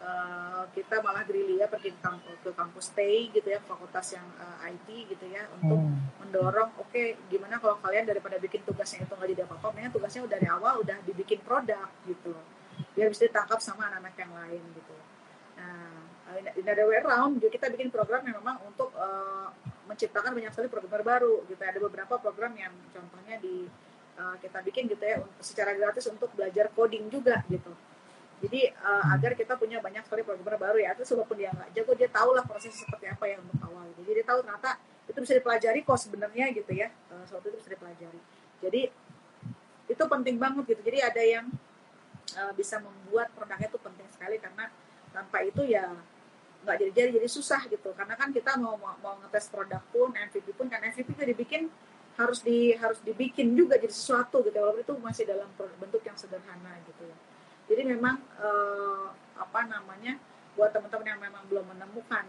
[0.00, 4.64] uh, kita malah gerilya pergi ke kampus, ke kampus stay gitu ya fakultas yang uh,
[4.66, 6.24] eh, IT gitu ya untuk hmm.
[6.24, 10.22] mendorong oke okay, gimana kalau kalian daripada bikin tugasnya itu nggak jadi apa-apa mendingan tugasnya
[10.24, 12.32] udah dari awal udah dibikin produk gitu
[12.96, 14.96] biar bisa ditangkap sama anak-anak yang lain gitu
[15.60, 15.92] nah
[16.56, 19.52] in other way around kita bikin program yang memang untuk uh,
[19.90, 23.66] menciptakan banyak sekali program baru gitu ada beberapa program yang contohnya di
[24.14, 27.74] uh, kita bikin gitu ya secara gratis untuk belajar coding juga gitu
[28.40, 30.96] jadi uh, agar kita punya banyak sekali programmer baru ya.
[30.96, 33.84] Terus walaupun dia nggak jago, dia tahu lah proses seperti apa yang untuk awal.
[34.00, 36.88] Jadi dia tahu ternyata itu bisa dipelajari kok sebenarnya gitu ya.
[37.12, 38.20] Uh, suatu itu bisa dipelajari.
[38.64, 38.82] Jadi
[39.92, 40.80] itu penting banget gitu.
[40.88, 41.46] Jadi ada yang
[42.40, 44.72] uh, bisa membuat produknya itu penting sekali karena
[45.12, 45.84] tanpa itu ya
[46.64, 47.90] nggak jadi jadi jadi susah gitu.
[47.96, 51.62] Karena kan kita mau mau, mau ngetes produk pun, MVP pun kan MVP itu dibikin
[52.18, 54.56] harus di harus dibikin juga jadi sesuatu gitu.
[54.56, 57.08] Walaupun itu masih dalam bentuk yang sederhana gitu.
[57.08, 57.16] Ya
[57.70, 60.18] jadi memang uh, apa namanya
[60.58, 62.26] buat teman-teman yang memang belum menemukan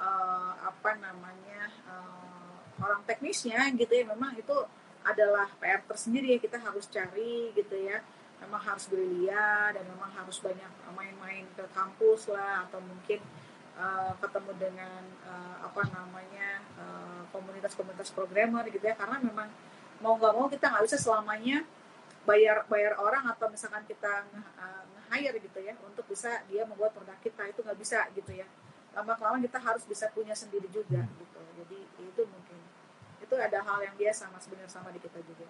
[0.00, 4.56] uh, apa namanya uh, orang teknisnya gitu ya memang itu
[5.04, 8.00] adalah PR tersendiri kita harus cari gitu ya.
[8.40, 13.20] Memang harus gerilya dan memang harus banyak main-main ke kampus lah atau mungkin
[13.80, 16.60] uh, ketemu dengan uh, apa namanya
[17.32, 18.94] komunitas-komunitas uh, programmer gitu ya.
[18.94, 19.48] Karena memang
[20.04, 21.64] mau nggak mau kita nggak bisa selamanya
[22.28, 24.28] bayar bayar orang atau misalkan kita
[24.60, 27.48] uh, nge-hire gitu ya untuk bisa dia membuat produk kita.
[27.48, 28.46] Itu nggak bisa gitu ya.
[28.92, 31.40] Lama kelamaan kita harus bisa punya sendiri juga gitu.
[31.64, 32.58] Jadi itu mungkin.
[33.24, 35.48] Itu ada hal yang biasa mas benar sama di kita juga.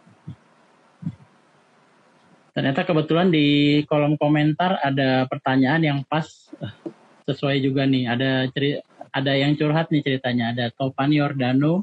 [2.51, 6.27] Ternyata kebetulan di kolom komentar ada pertanyaan yang pas.
[6.61, 11.83] eh, sesuai juga nih ada cerita ada yang curhat nih ceritanya ada Topan Yordano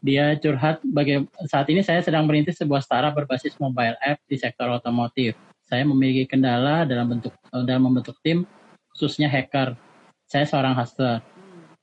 [0.00, 4.72] dia curhat bagi saat ini saya sedang merintis sebuah startup berbasis mobile app di sektor
[4.72, 5.36] otomotif.
[5.60, 8.48] Saya memiliki kendala dalam bentuk eh, dalam membentuk tim
[8.96, 9.76] khususnya hacker.
[10.24, 11.20] Saya seorang hustler.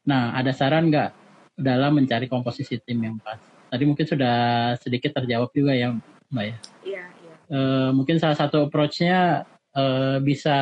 [0.08, 1.14] Nah, ada saran nggak
[1.60, 3.38] dalam mencari komposisi tim yang pas?
[3.68, 4.38] Tadi mungkin sudah
[4.80, 5.92] sedikit terjawab juga ya,
[6.32, 6.58] Mbak ya.
[6.88, 7.36] Iya, iya.
[7.52, 7.60] E,
[7.92, 9.44] mungkin salah satu approach-nya
[9.76, 9.84] e,
[10.24, 10.58] bisa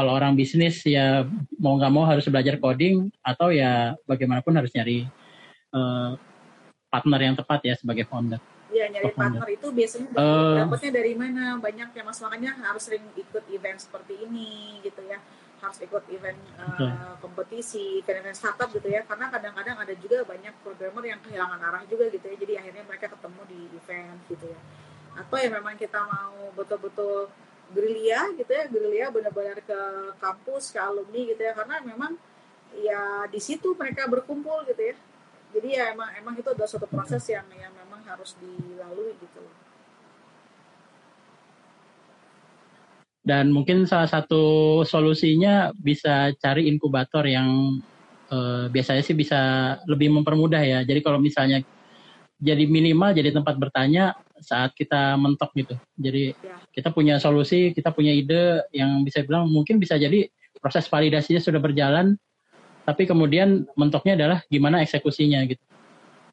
[0.00, 1.28] kalau orang bisnis ya
[1.60, 5.04] mau nggak mau harus belajar coding atau ya bagaimanapun harus nyari
[5.76, 6.16] uh,
[6.88, 8.40] partner yang tepat ya sebagai founder.
[8.72, 11.60] Iya nyari partner itu biasanya uh, dapatnya dari mana?
[11.60, 15.20] Banyak ya mas makanya harus sering ikut event seperti ini gitu ya
[15.60, 19.04] harus ikut event uh, kompetisi, event-event startup gitu ya.
[19.04, 22.36] Karena kadang-kadang ada juga banyak programmer yang kehilangan arah juga gitu ya.
[22.40, 24.60] Jadi akhirnya mereka ketemu di event gitu ya.
[25.20, 27.28] Atau ya memang kita mau betul-betul
[27.70, 29.80] gerilya gitu ya gerilya benar-benar ke
[30.18, 32.12] kampus ke alumni gitu ya karena memang
[32.78, 34.96] ya di situ mereka berkumpul gitu ya.
[35.50, 39.42] Jadi ya emang emang itu adalah suatu proses yang yang memang harus dilalui gitu
[43.20, 47.78] dan mungkin salah satu solusinya bisa cari inkubator yang
[48.32, 49.40] eh, biasanya sih bisa
[49.84, 50.80] lebih mempermudah ya.
[50.82, 51.60] Jadi kalau misalnya
[52.40, 55.74] jadi minimal jadi tempat bertanya saat kita mentok gitu.
[55.96, 56.56] Jadi ya.
[56.72, 60.28] kita punya solusi, kita punya ide yang bisa bilang mungkin bisa jadi
[60.60, 62.18] proses validasinya sudah berjalan,
[62.84, 65.62] tapi kemudian mentoknya adalah gimana eksekusinya gitu.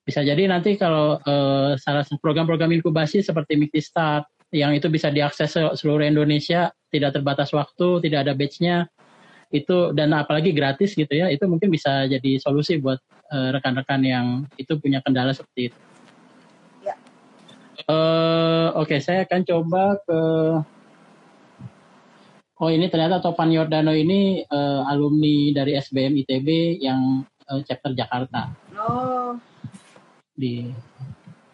[0.07, 4.23] Bisa jadi nanti kalau uh, salah satu program-program inkubasi seperti Mikti Start
[4.55, 8.87] yang itu bisa diakses seluruh Indonesia, tidak terbatas waktu, tidak ada batch-nya,
[9.51, 12.99] itu dan apalagi gratis gitu ya, itu mungkin bisa jadi solusi buat
[13.31, 15.77] eh, rekan-rekan uh, yang itu punya kendala seperti itu.
[17.87, 20.19] Uh, Oke, okay, saya akan coba ke.
[22.59, 28.51] Oh ini ternyata Topan Yordano ini uh, alumni dari SBM ITB yang uh, chapter Jakarta.
[28.75, 29.39] Oh.
[30.35, 30.67] Di.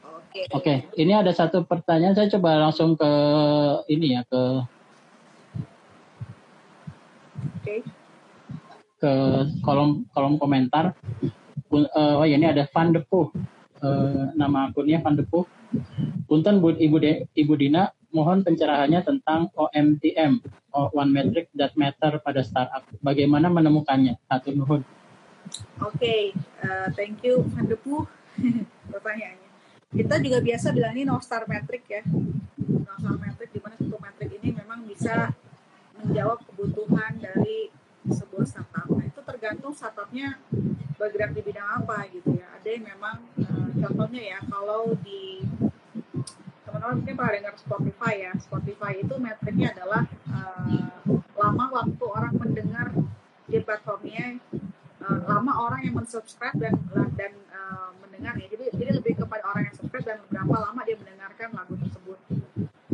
[0.02, 0.26] Oke.
[0.34, 0.44] Okay.
[0.50, 2.18] Oke, okay, ini ada satu pertanyaan.
[2.18, 3.12] Saya coba langsung ke
[3.94, 4.42] ini ya ke.
[7.46, 7.62] Oke.
[7.62, 7.80] Okay.
[8.98, 9.14] Ke
[9.62, 10.98] kolom kolom komentar.
[11.70, 13.30] Uh, oh ya ini ada Van Depuh.
[13.84, 15.44] Uh, nama akunnya Van Depuh
[16.30, 20.40] Punten Bu Ibu De, Ibu Dina, mohon pencerahannya tentang OMTM,
[20.72, 22.86] One Metric That Matter pada startup.
[23.02, 24.18] Bagaimana menemukannya?
[24.30, 24.82] Satu nuhun.
[25.84, 26.32] Oke,
[26.64, 28.08] uh, thank you Handepu
[28.94, 29.50] pertanyaannya.
[29.94, 32.02] Kita juga biasa bilang ini no star metric ya.
[32.58, 35.30] No star metric di mana satu metric ini memang bisa
[36.02, 37.70] menjawab kebutuhan dari
[38.10, 38.90] sebuah startup.
[38.90, 39.13] Itu
[39.44, 40.40] tergantung startupnya
[40.96, 42.48] bergerak di bidang apa gitu ya.
[42.56, 45.44] Ada yang memang uh, contohnya ya kalau di
[46.64, 48.32] teman-teman mungkin pernah dengar Spotify ya.
[48.40, 52.96] Spotify itu metriknya adalah uh, lama waktu orang mendengar
[53.44, 54.40] di platformnya,
[55.04, 56.80] uh, lama orang yang mensubscribe dan
[57.20, 58.48] dan uh, mendengar ya.
[58.48, 62.20] Jadi jadi lebih kepada orang yang subscribe dan berapa lama dia mendengarkan lagu tersebut,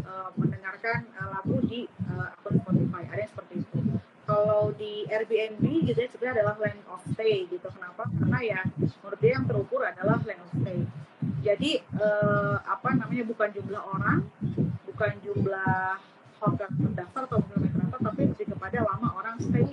[0.01, 3.05] uh, mendengarkan uh, lagu di uh, akun Spotify.
[3.05, 4.08] Ada yang seperti itu.
[4.29, 7.65] Kalau di Airbnb gitu ya sebenarnya adalah length of stay gitu.
[7.65, 8.05] Kenapa?
[8.05, 10.85] Karena ya menurut dia yang terukur adalah length of stay
[11.39, 14.19] jadi eh, apa namanya bukan jumlah orang
[14.87, 15.99] bukan jumlah
[16.39, 19.67] hotel terdaftar atau kilometer apa tapi lebih kepada lama orang stay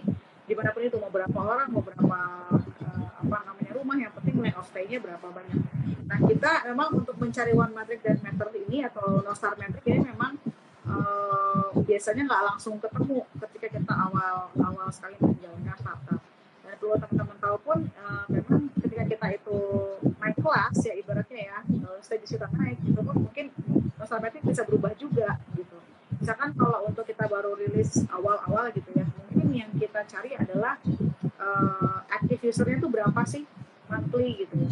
[0.47, 2.19] di mana pun itu mau berapa orang mau berapa
[2.63, 5.59] eh, apa namanya rumah yang penting length of stay-nya berapa banyak
[6.07, 10.07] nah kita memang untuk mencari one metric dan meter ini atau no star metric ini
[10.07, 10.39] memang
[10.87, 16.21] eh, biasanya nggak langsung ketemu ketika kita awal awal sekali menjalankan startup
[16.67, 19.59] dan perlu teman-teman tahu pun uh, memang ketika kita itu
[20.19, 23.47] naik kelas ya ibaratnya ya kalau stage kita naik itu pun mungkin
[23.95, 25.79] masalahnya bisa berubah juga gitu.
[26.19, 30.81] Misalkan kalau untuk kita baru rilis awal-awal gitu ya mungkin yang kita cari adalah
[31.39, 33.47] uh, active usernya itu berapa sih
[33.87, 34.71] monthly gitu ya.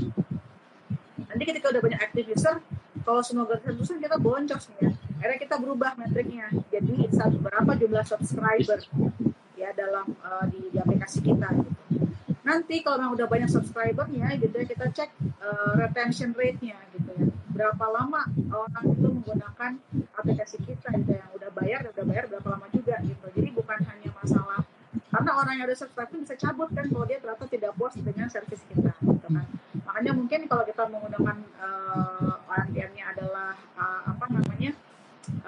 [1.30, 2.58] Nanti ketika udah banyak active user
[3.06, 4.92] kalau semua gratisan kita boncos nih ya
[5.24, 6.52] akhirnya kita berubah metriknya.
[6.68, 8.76] Jadi satu berapa jumlah subscriber
[9.56, 11.80] ya dalam uh, di, di aplikasi kita gitu.
[12.44, 17.24] Nanti kalau memang udah banyak subscribernya gitu ya kita cek uh, retention rate-nya gitu ya.
[17.56, 19.72] Berapa lama orang itu menggunakan
[20.12, 21.24] aplikasi kita gitu ya.
[21.24, 23.24] yang udah bayar udah bayar berapa lama juga gitu.
[23.32, 24.60] Jadi bukan hanya masalah
[25.08, 28.60] karena orang yang udah subscribe bisa cabut kan kalau dia ternyata tidak puas dengan service
[28.68, 29.48] kita gitu kan.
[29.88, 34.74] Makanya mungkin kalau kita menggunakan uh, eh, OMTM-nya adalah uh, apa namanya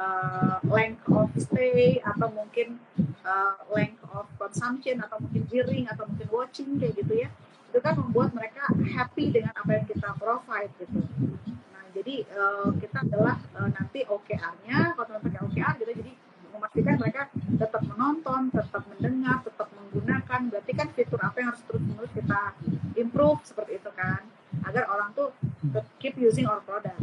[0.07, 2.79] uh, length of stay atau mungkin
[3.27, 7.29] uh, length of consumption atau mungkin hearing atau mungkin watching kayak gitu ya.
[7.71, 11.01] Itu kan membuat mereka happy dengan apa yang kita provide gitu.
[11.75, 16.13] Nah jadi uh, kita adalah uh, nanti OKR-nya kalau teman pakai OKR gitu jadi
[16.57, 20.41] memastikan mereka tetap menonton tetap mendengar tetap menggunakan.
[20.49, 22.41] Berarti kan fitur apa yang harus terus menerus kita
[22.97, 24.23] improve seperti itu kan.
[24.65, 25.31] Agar orang tuh
[26.01, 26.97] keep using our product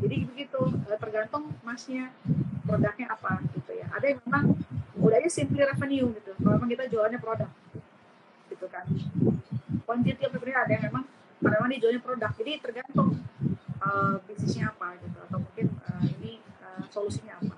[0.00, 2.08] jadi begitu uh, tergantung masnya
[2.64, 3.86] produknya apa gitu ya.
[3.92, 4.44] Ada yang memang
[5.00, 6.32] udah aja simply revenue gitu.
[6.40, 7.50] Kalau memang kita jualannya produk
[8.48, 8.84] gitu kan.
[9.84, 11.04] Quantity of revenue ada yang memang
[11.40, 12.30] karena memang dia jualnya produk.
[12.36, 13.08] Jadi tergantung
[13.80, 17.56] uh, bisnisnya apa gitu atau mungkin uh, ini uh, solusinya apa.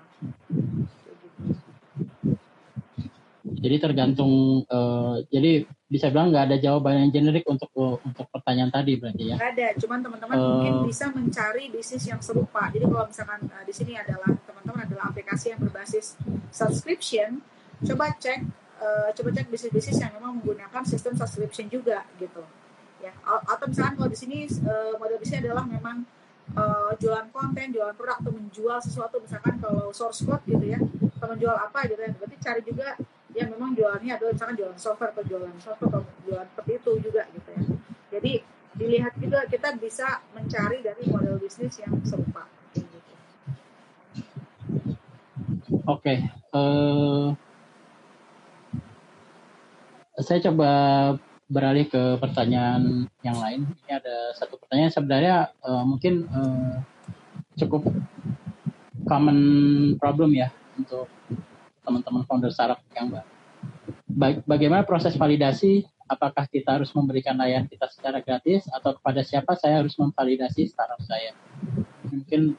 [3.62, 5.62] Jadi tergantung, uh, jadi
[5.92, 9.36] bisa bilang nggak ada jawaban yang generik untuk untuk pertanyaan tadi berarti ya?
[9.36, 12.72] Nggak ada, cuman teman-teman uh, mungkin bisa mencari bisnis yang serupa.
[12.72, 16.16] Jadi kalau misalkan uh, di sini adalah teman-teman adalah aplikasi yang berbasis
[16.48, 17.44] subscription,
[17.84, 18.40] coba cek
[18.80, 22.40] uh, coba cek bisnis-bisnis yang memang menggunakan sistem subscription juga gitu.
[23.04, 26.08] Ya, atau misalkan kalau di sini uh, model bisnisnya adalah memang
[26.56, 30.80] uh, jualan konten, jualan produk atau menjual sesuatu misalkan kalau source code gitu ya,
[31.20, 32.96] atau menjual apa gitu ya, berarti cari juga
[33.32, 37.22] yang memang jualannya adalah misalkan jualan software atau jualan software atau jualan seperti itu juga
[37.32, 37.62] gitu ya.
[38.12, 38.32] Jadi
[38.72, 42.48] dilihat juga kita bisa mencari dari model bisnis yang serupa.
[45.82, 46.18] Oke, okay.
[46.54, 47.34] uh,
[50.14, 50.70] eh, saya coba
[51.50, 53.66] beralih ke pertanyaan yang lain.
[53.84, 56.80] Ini ada satu pertanyaan sebenarnya uh, mungkin uh,
[57.58, 57.88] cukup
[59.04, 59.38] common
[59.98, 61.10] problem ya untuk
[61.82, 63.28] teman-teman founder startup yang baru.
[64.46, 65.86] Bagaimana proses validasi?
[66.10, 71.00] Apakah kita harus memberikan layanan kita secara gratis atau kepada siapa saya harus memvalidasi startup
[71.00, 71.32] saya?
[72.10, 72.58] Mungkin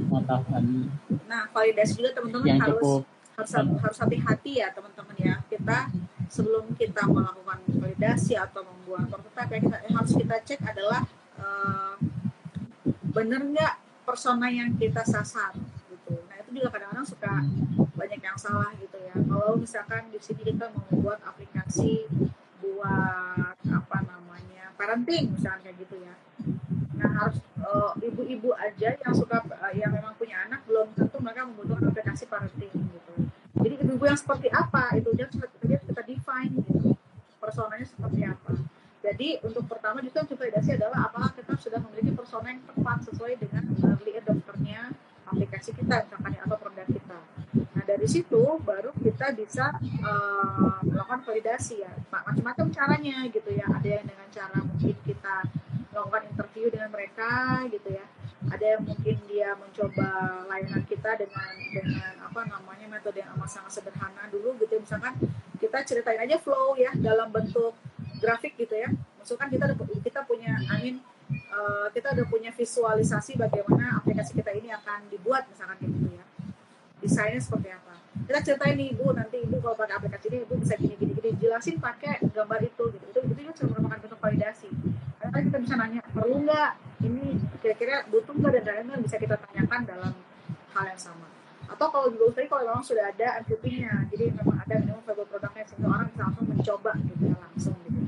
[0.00, 0.88] pengetahuan.
[1.28, 3.02] Nah, validasi juga teman-teman harus cukup,
[3.36, 5.34] harus harus hati-hati ya teman-teman ya.
[5.44, 5.92] Kita
[6.32, 11.02] sebelum kita melakukan validasi atau membuat prototipe yang, kita, yang harus kita cek adalah
[11.36, 11.94] uh,
[13.12, 13.74] benar nggak
[14.06, 15.52] persona yang kita sasar
[16.46, 17.42] itu juga kadang-kadang suka
[17.98, 19.14] banyak yang salah gitu ya.
[19.18, 22.06] Kalau misalkan di sini kita mau membuat aplikasi
[22.62, 26.14] buat apa namanya parenting misalnya kayak gitu ya.
[26.94, 31.50] Nah harus eh, ibu-ibu aja yang suka uh, yang memang punya anak belum tentu mereka
[31.50, 33.14] membutuhkan aplikasi parenting gitu.
[33.58, 35.46] Jadi ibu-ibu yang seperti apa itu aja kita,
[35.82, 36.94] kita define gitu
[37.42, 38.54] personanya seperti apa.
[39.02, 43.62] Jadi untuk pertama juga validasi adalah apakah kita sudah memiliki persona yang tepat sesuai dengan
[43.82, 44.94] uh, lead dokternya
[45.26, 47.18] aplikasi kita misalkan ya, atau produk kita.
[47.86, 53.66] Dari situ baru kita bisa uh, melakukan validasi ya macam-macam caranya gitu ya.
[53.70, 55.34] Ada yang dengan cara mungkin kita
[55.94, 58.04] melakukan interview dengan mereka gitu ya.
[58.46, 60.08] Ada yang mungkin dia mencoba
[60.46, 64.80] layanan kita dengan dengan apa namanya metode yang amat sangat sederhana dulu gitu ya.
[64.82, 65.14] misalkan
[65.56, 67.74] kita ceritain aja flow ya dalam bentuk
[68.22, 68.90] grafik gitu ya.
[69.18, 71.02] Misalkan kita kita punya amin
[71.56, 76.24] uh, kita udah punya visualisasi bagaimana aplikasi kita ini akan dibuat misalkan gitu ya.
[77.00, 77.94] Desainnya seperti apa.
[78.26, 81.30] Kita ceritain nih ibu nanti ibu kalau pakai aplikasi ini ibu bisa gini gini gini.
[81.40, 83.04] Jelasin pakai gambar itu gitu.
[83.12, 84.68] Itu itu juga merupakan bentuk validasi.
[85.20, 86.70] Karena kita bisa nanya perlu nggak?
[87.04, 87.24] Ini
[87.60, 88.52] kira-kira butuh nggak?
[88.60, 90.12] Dan lain-lain bisa kita tanyakan dalam
[90.72, 91.26] hal yang sama.
[91.66, 95.66] Atau kalau juga tadi kalau memang sudah ada MVP-nya jadi memang ada minimum viable produknya
[95.66, 98.00] sehingga orang bisa langsung mencoba gitu ya langsung gitu.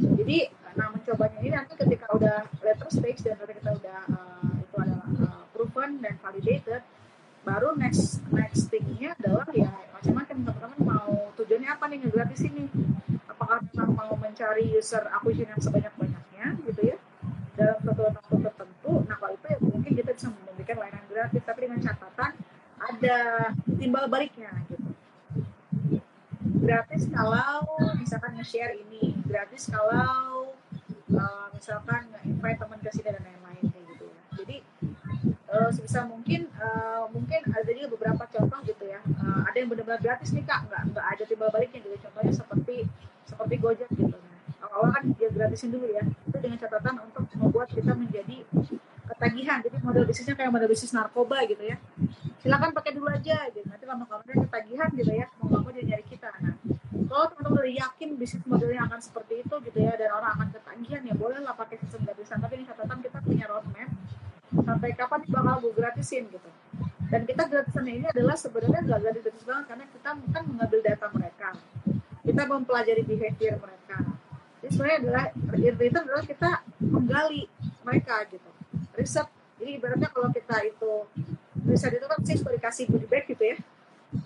[0.00, 0.38] Jadi
[0.80, 5.08] nah mencobanya ini nanti ketika udah letter stage dan ketika kita udah uh, itu adalah
[5.28, 6.80] uh, proven dan validated
[7.44, 10.36] baru next next thingnya adalah ya macam-macam.
[10.40, 12.64] Teman-teman mau tujuannya apa nih ngegratis ini
[13.28, 16.96] apakah memang mau mencari user acquisition yang sebanyak-banyaknya gitu ya
[17.60, 18.92] dalam suatu waktu tertentu?
[19.04, 22.32] Nah kalau itu ya mungkin kita bisa memberikan layanan gratis tapi dengan catatan
[22.80, 23.18] ada
[23.76, 24.88] timbal baliknya gitu.
[26.60, 27.64] Gratis kalau
[28.00, 30.49] misalkan nge-share ini gratis kalau
[31.14, 34.20] uh, misalkan invite teman ke sini dan lain-lain kayak gitu ya.
[34.40, 34.56] Jadi
[35.50, 39.00] uh, sebisa mungkin uh, mungkin ada juga beberapa contoh gitu ya.
[39.18, 40.66] Uh, ada yang benar-benar gratis nih kak.
[40.70, 41.80] Nggak nggak ada timbal baliknya.
[41.82, 42.76] Gitu contohnya seperti
[43.26, 44.16] seperti Gojek gitu.
[44.16, 46.04] Nah, awal-awal kan dia gratisin dulu ya.
[46.06, 48.36] Itu dengan catatan untuk membuat kita menjadi
[49.10, 49.58] ketagihan.
[49.60, 51.76] Jadi model bisnisnya kayak model bisnis narkoba gitu ya.
[52.40, 53.66] Silakan pakai dulu aja gitu.
[53.66, 55.26] Nanti lama-lama ketagihan gitu ya.
[55.42, 56.04] Mau nggak mau dia nyari
[57.10, 61.02] kalau teman-teman udah yakin bisnis modelnya akan seperti itu gitu ya dan orang akan ketagihan.
[61.02, 63.90] Ya boleh lah pakai sistem gratisan tapi ini catatan kita punya roadmap
[64.50, 66.50] sampai kapan bakal gue gratisin gitu.
[67.10, 71.06] Dan kita gratisannya ini adalah sebenarnya nggak gratis gratis banget karena kita kan mengambil data
[71.10, 71.48] mereka.
[72.22, 73.96] Kita mempelajari behavior mereka.
[74.62, 75.24] Jadi sebenarnya adalah
[75.58, 77.42] itu adalah kita menggali
[77.82, 78.50] mereka gitu.
[78.94, 79.26] Riset.
[79.58, 80.92] Jadi ibaratnya kalau kita itu
[81.66, 83.58] riset itu kan sih sudah dikasih goodie bag gitu ya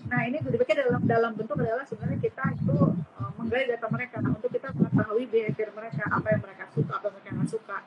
[0.05, 2.79] nah ini bagnya dalam dalam bentuk adalah sebenarnya kita itu
[3.19, 4.21] uh, menggali data mereka.
[4.21, 7.79] Nah, untuk kita mengetahui behavior mereka apa yang mereka suka apa yang mereka nggak suka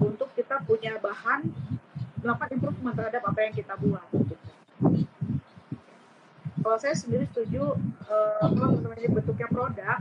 [0.00, 1.40] untuk kita punya bahan
[2.20, 4.08] melakukan improvement terhadap apa yang kita buat.
[6.66, 7.78] Kalau saya sendiri setuju
[8.10, 9.98] uh, kalau teman-teman bentuknya produk,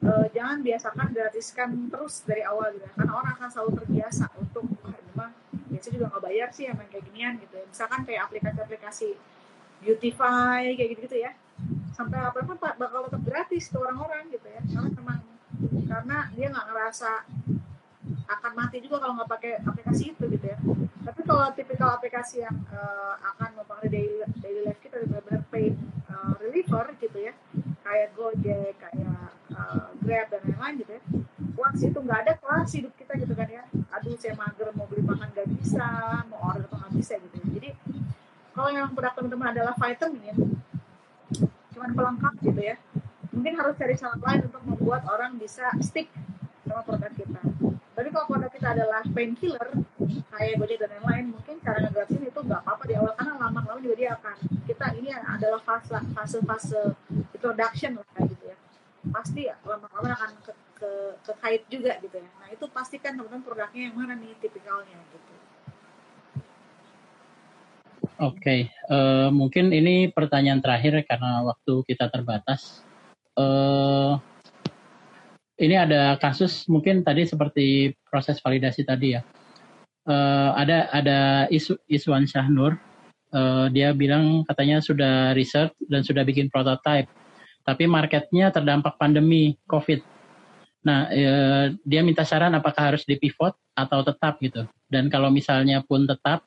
[0.00, 5.36] uh, jangan biasakan gratiskan terus dari awal gitu, karena orang akan selalu terbiasa untuk memang
[5.68, 7.60] biasanya juga nggak bayar sih yang kayak ginian gitu.
[7.68, 9.33] Misalkan kayak aplikasi-aplikasi
[9.84, 11.36] Beautify kayak gitu gitu ya.
[11.92, 14.60] Sampai apa pun bakal tetap gratis ke orang-orang gitu ya.
[14.64, 15.20] Karena memang
[15.84, 17.10] karena dia nggak ngerasa
[18.24, 20.58] akan mati juga kalau nggak pakai aplikasi itu gitu ya.
[21.04, 25.76] Tapi kalau tipikal aplikasi yang uh, akan mempengaruhi daily, daily life kita benar-benar paid
[26.08, 27.32] uh, reliever gitu ya.
[27.84, 31.02] Kayak Gojek kayak uh, Grab dan lain-lain gitu ya.
[31.54, 33.62] Once itu nggak ada kelas hidup kita gitu kan ya.
[33.92, 35.86] Aduh saya mager mau beli makan nggak bisa
[36.32, 37.46] mau order atau nggak bisa gitu ya.
[37.60, 37.68] jadi
[38.54, 40.54] kalau yang produk teman-teman adalah vitamin
[41.74, 42.76] cuman pelengkap gitu ya.
[43.34, 46.06] Mungkin harus cari cara lain untuk membuat orang bisa stick
[46.62, 47.42] sama produk kita.
[47.98, 49.68] Tapi kalau produk kita adalah painkiller
[50.30, 53.96] kayak Gojek dan lain-lain mungkin cara ngegratisin itu nggak apa-apa di awal karena lama-lama juga
[53.98, 54.36] dia akan
[54.66, 56.80] kita ini adalah fase fase fase
[57.34, 58.56] introduction lah gitu ya.
[59.10, 60.90] Pasti lama-lama akan ke, ke,
[61.26, 61.32] ke
[61.70, 62.30] juga gitu ya.
[62.38, 65.33] Nah itu pastikan teman-teman produknya yang mana nih tipikalnya gitu
[68.14, 68.60] Oke, okay.
[68.94, 72.86] uh, eh, mungkin ini pertanyaan terakhir karena waktu kita terbatas.
[73.34, 74.22] Uh,
[75.58, 79.26] ini ada kasus mungkin tadi seperti proses validasi tadi ya.
[80.06, 81.18] Uh, ada ada
[81.50, 82.78] isu Iswan Syahnur,
[83.34, 87.10] uh, dia bilang katanya sudah riset dan sudah bikin prototype,
[87.66, 89.98] tapi marketnya terdampak pandemi COVID.
[90.86, 94.70] Nah, uh, dia minta saran apakah harus dipivot atau tetap gitu.
[94.86, 96.46] Dan kalau misalnya pun tetap,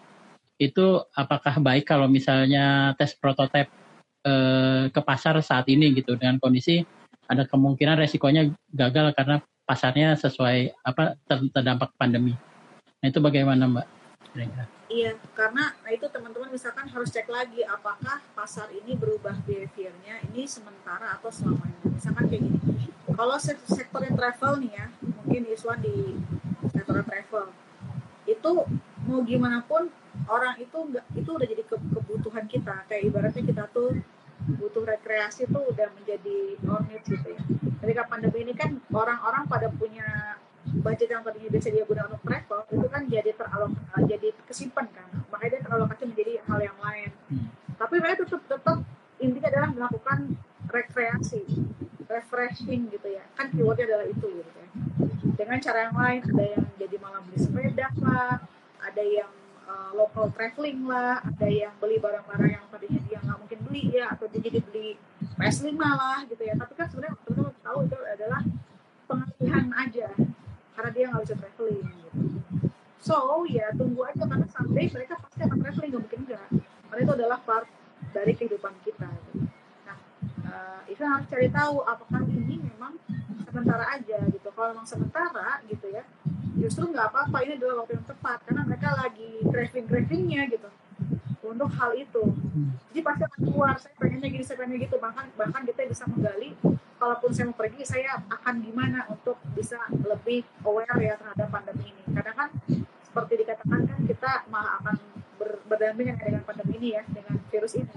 [0.57, 3.69] itu apakah baik kalau misalnya tes prototipe
[4.25, 6.81] eh, ke pasar saat ini gitu dengan kondisi
[7.29, 9.37] ada kemungkinan resikonya gagal karena
[9.67, 12.33] pasarnya sesuai apa terdampak pandemi.
[13.03, 13.87] Nah itu bagaimana Mbak?
[14.87, 20.47] Iya, karena nah itu teman-teman misalkan harus cek lagi apakah pasar ini berubah behaviornya ini
[20.47, 21.75] sementara atau selamanya.
[21.83, 26.15] Misalkan kayak gini, kalau sektor travel nih ya, mungkin Iswan di
[26.71, 27.51] sektor travel
[28.23, 28.51] itu
[29.03, 29.91] mau gimana pun
[30.25, 32.75] orang itu enggak itu udah jadi kebutuhan kita.
[32.89, 34.01] Kayak ibaratnya kita tuh
[34.47, 37.41] butuh rekreasi tuh udah menjadi normit gitu ya.
[37.83, 40.37] Ketika pandemi ini kan orang-orang pada punya
[40.83, 43.71] budget yang tadinya biasa dia gunakan untuk travel itu kan jadi teralok
[44.03, 45.07] jadi kesimpan kan.
[45.31, 47.09] Makanya dia teralokasi menjadi hal yang lain.
[47.77, 48.77] Tapi mereka tetap tetap
[49.17, 50.19] intinya adalah melakukan
[50.67, 51.43] rekreasi
[52.07, 53.23] refreshing gitu ya.
[53.35, 54.67] Kan keywordnya adalah itu gitu ya.
[55.37, 58.41] Dengan cara yang lain ada yang jadi malam beli sepeda lah
[58.81, 59.31] ada yang
[59.67, 64.15] uh, local traveling lah, ada yang beli barang-barang yang tadinya dia nggak mungkin beli ya,
[64.15, 64.95] atau dia jadi beli
[65.35, 66.55] PS5 lah gitu ya.
[66.55, 68.41] Tapi kan sebenarnya teman-teman tahu itu adalah
[69.07, 70.07] pengalihan aja,
[70.73, 72.19] karena dia nggak bisa traveling gitu.
[72.97, 76.47] So ya tunggu aja karena someday mereka pasti akan traveling, nggak mungkin enggak.
[76.87, 77.67] Karena itu adalah part
[78.15, 79.07] dari kehidupan kita.
[79.07, 79.47] Gitu.
[79.85, 79.97] Nah,
[80.47, 82.95] uh, itu harus cari tahu apakah ini memang
[83.47, 84.47] sementara aja gitu.
[84.51, 86.03] Kalau memang sementara gitu ya,
[86.57, 90.69] justru nggak apa-apa ini adalah waktu yang tepat karena mereka lagi craving cravingnya gitu
[91.47, 92.23] untuk hal itu.
[92.91, 94.97] Jadi pasti akan keluar saya pengennya gini saya pengennya gitu.
[94.99, 96.49] Bahkan bahkan kita bisa menggali
[96.97, 102.03] kalaupun saya mau pergi saya akan gimana untuk bisa lebih aware ya terhadap pandemi ini.
[102.11, 102.49] Karena kan
[103.05, 104.95] seperti dikatakan kan kita malah akan
[105.39, 107.89] ber, berdampingan dengan pandemi ini ya dengan virus ini.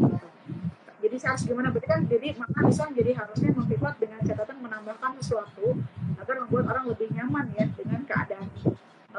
[1.01, 1.73] Jadi saya harus gimana?
[1.73, 5.81] Berarti kan jadi maka bisa jadi harusnya mengpivot dengan catatan menambahkan sesuatu
[6.21, 8.30] agar membuat orang lebih nyaman ya dengan keadaan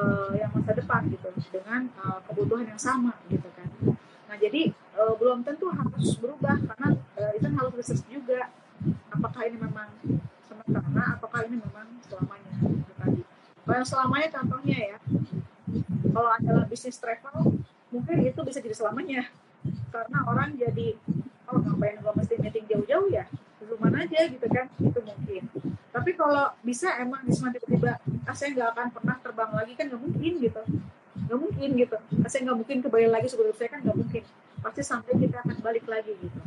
[0.02, 3.70] uh, yang masa depan gitu dengan uh, kebutuhan yang sama gitu kan.
[4.28, 8.50] Nah jadi uh, belum tentu harus berubah karena uh, itu harus research juga.
[9.14, 9.90] Apakah ini memang
[10.42, 13.22] sementara apakah ini memang selamanya gitu tadi.
[13.62, 14.98] Kalau yang selamanya contohnya ya
[16.12, 17.62] kalau adalah bisnis travel
[17.94, 19.30] mungkin itu bisa jadi selamanya.
[19.94, 20.98] Karena orang jadi
[21.52, 23.30] oh ngapain gue mesti meeting jauh-jauh ya?
[23.62, 25.44] Di rumah aja gitu kan itu mungkin
[25.92, 30.02] tapi kalau bisa emang Risma tiba-tiba ah saya nggak akan pernah terbang lagi kan nggak
[30.02, 30.62] mungkin gitu.
[31.28, 31.98] Nggak mungkin gitu.
[32.24, 34.24] Ah, saya nggak mungkin kembali lagi sebelum saya kan nggak mungkin.
[34.64, 36.40] Pasti sampai kita akan balik lagi gitu.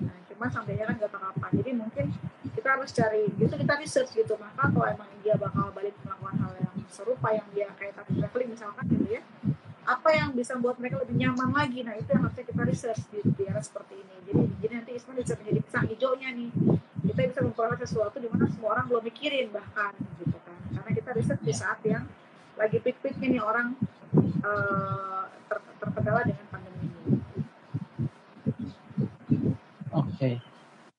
[0.00, 2.06] Nah cuma sampainya kan nggak tahu kapan jadi mungkin
[2.56, 4.32] kita harus cari gitu kita research gitu.
[4.40, 8.50] Maka kalau emang dia bakal balik melakukan hal yang serupa yang dia kayak tadi traveling
[8.56, 9.22] misalkan gitu ya
[9.86, 11.86] apa yang bisa membuat mereka lebih nyaman lagi?
[11.86, 14.14] Nah itu yang harusnya kita research di, di era seperti ini.
[14.26, 16.50] Jadi jadi nanti Isma bisa menjadi pisang hijaunya nih
[17.06, 21.10] kita bisa memperoleh sesuatu di mana semua orang belum mikirin bahkan gitu kan karena kita
[21.14, 22.04] riset di saat yang
[22.56, 23.76] lagi pik-piknya nih orang
[24.42, 27.18] uh, ter terkendala dengan pandemi ini.
[29.92, 30.08] Oke.
[30.16, 30.34] Okay.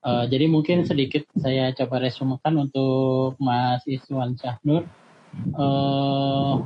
[0.05, 4.86] Uh, eh, jadi mungkin sedikit saya coba resumekan untuk Mas Iswan Syahnur.
[5.58, 6.64] Uh,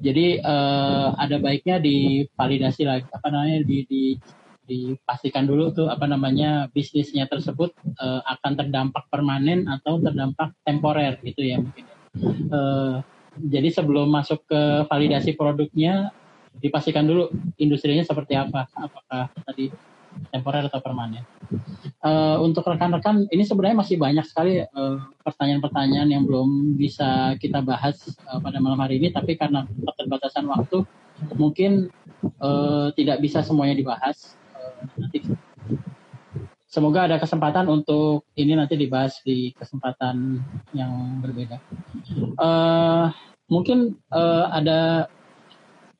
[0.00, 4.02] jadi uh, ada baiknya divalidasi lagi apa namanya di, di
[4.70, 11.42] dipastikan dulu tuh apa namanya bisnisnya tersebut uh, akan terdampak permanen atau terdampak temporer gitu
[11.42, 11.84] ya mungkin.
[12.54, 13.02] Uh,
[13.42, 16.14] jadi sebelum masuk ke validasi produknya
[16.62, 19.70] dipastikan dulu industrinya seperti apa, apakah tadi
[20.34, 21.22] temporer atau permanen.
[22.02, 24.62] Uh, untuk rekan-rekan ini sebenarnya masih banyak sekali
[25.22, 30.82] pertanyaan-pertanyaan yang belum bisa kita bahas uh, pada malam hari ini, tapi karena keterbatasan waktu
[31.36, 31.92] mungkin
[32.40, 34.39] uh, tidak bisa semuanya dibahas.
[34.96, 35.18] Nanti
[36.70, 40.38] semoga ada kesempatan untuk ini nanti dibahas di kesempatan
[40.72, 41.58] yang berbeda.
[42.38, 43.10] Uh,
[43.50, 45.10] mungkin uh, ada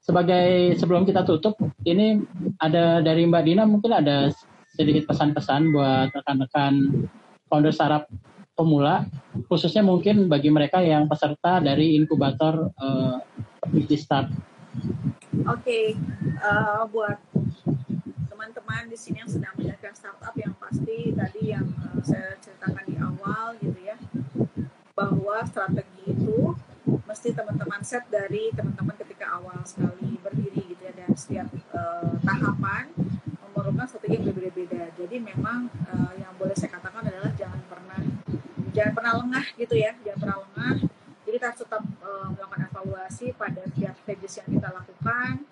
[0.00, 2.22] sebagai sebelum kita tutup, ini
[2.62, 4.30] ada dari Mbak Dina mungkin ada
[4.74, 7.04] sedikit pesan-pesan buat rekan-rekan
[7.50, 8.06] founder startup
[8.54, 9.08] pemula,
[9.48, 13.18] khususnya mungkin bagi mereka yang peserta dari inkubator uh,
[13.94, 14.26] Start.
[15.46, 15.86] Oke, okay.
[16.42, 17.18] uh, buat
[18.40, 22.96] teman-teman di sini yang sedang menjalankan startup yang pasti tadi yang uh, saya ceritakan di
[22.96, 24.00] awal gitu ya,
[24.96, 26.56] bahwa strategi itu
[27.04, 32.88] mesti teman-teman set dari teman-teman ketika awal sekali berdiri gitu ya dan setiap uh, tahapan
[33.44, 34.88] memerlukan strategi yang berbeda-beda.
[34.96, 38.00] Jadi memang uh, yang boleh saya katakan adalah jangan pernah
[38.72, 40.76] jangan pernah lengah gitu ya, jangan pernah lengah.
[41.28, 45.44] Jadi kita harus tetap uh, melakukan evaluasi pada setiap stages yang kita lakukan.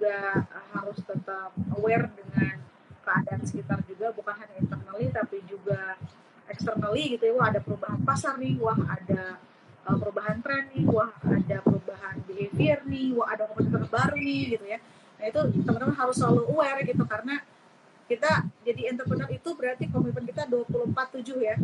[0.00, 2.56] Juga harus tetap aware dengan
[3.04, 6.00] keadaan sekitar juga bukan hanya internally tapi juga
[6.48, 7.34] externally gitu ya.
[7.36, 9.36] Wah ada perubahan pasar nih, wah ada
[9.84, 14.64] uh, perubahan tren nih, wah ada perubahan behavior nih, wah ada kompetitor baru nih gitu
[14.64, 14.80] ya.
[15.20, 17.44] Nah itu teman-teman harus selalu aware gitu karena
[18.08, 21.60] kita jadi entrepreneur itu berarti komitmen kita 24/7 ya.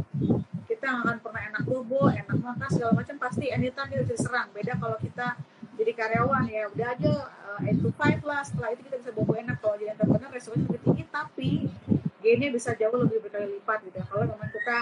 [0.69, 4.53] Kita akan pernah enak rubo, enak makan segala macam pasti anytime kita bisa serang.
[4.53, 5.41] Beda kalau kita
[5.77, 7.13] jadi karyawan ya udah aja
[7.57, 10.65] uh, 8 to 5 lah setelah itu kita bisa bobo enak kalau jadi entrepreneur resikonya
[10.67, 11.51] lebih tinggi tapi
[12.25, 14.77] gainnya bisa jauh lebih berkali lipat gitu ya kalau memang kita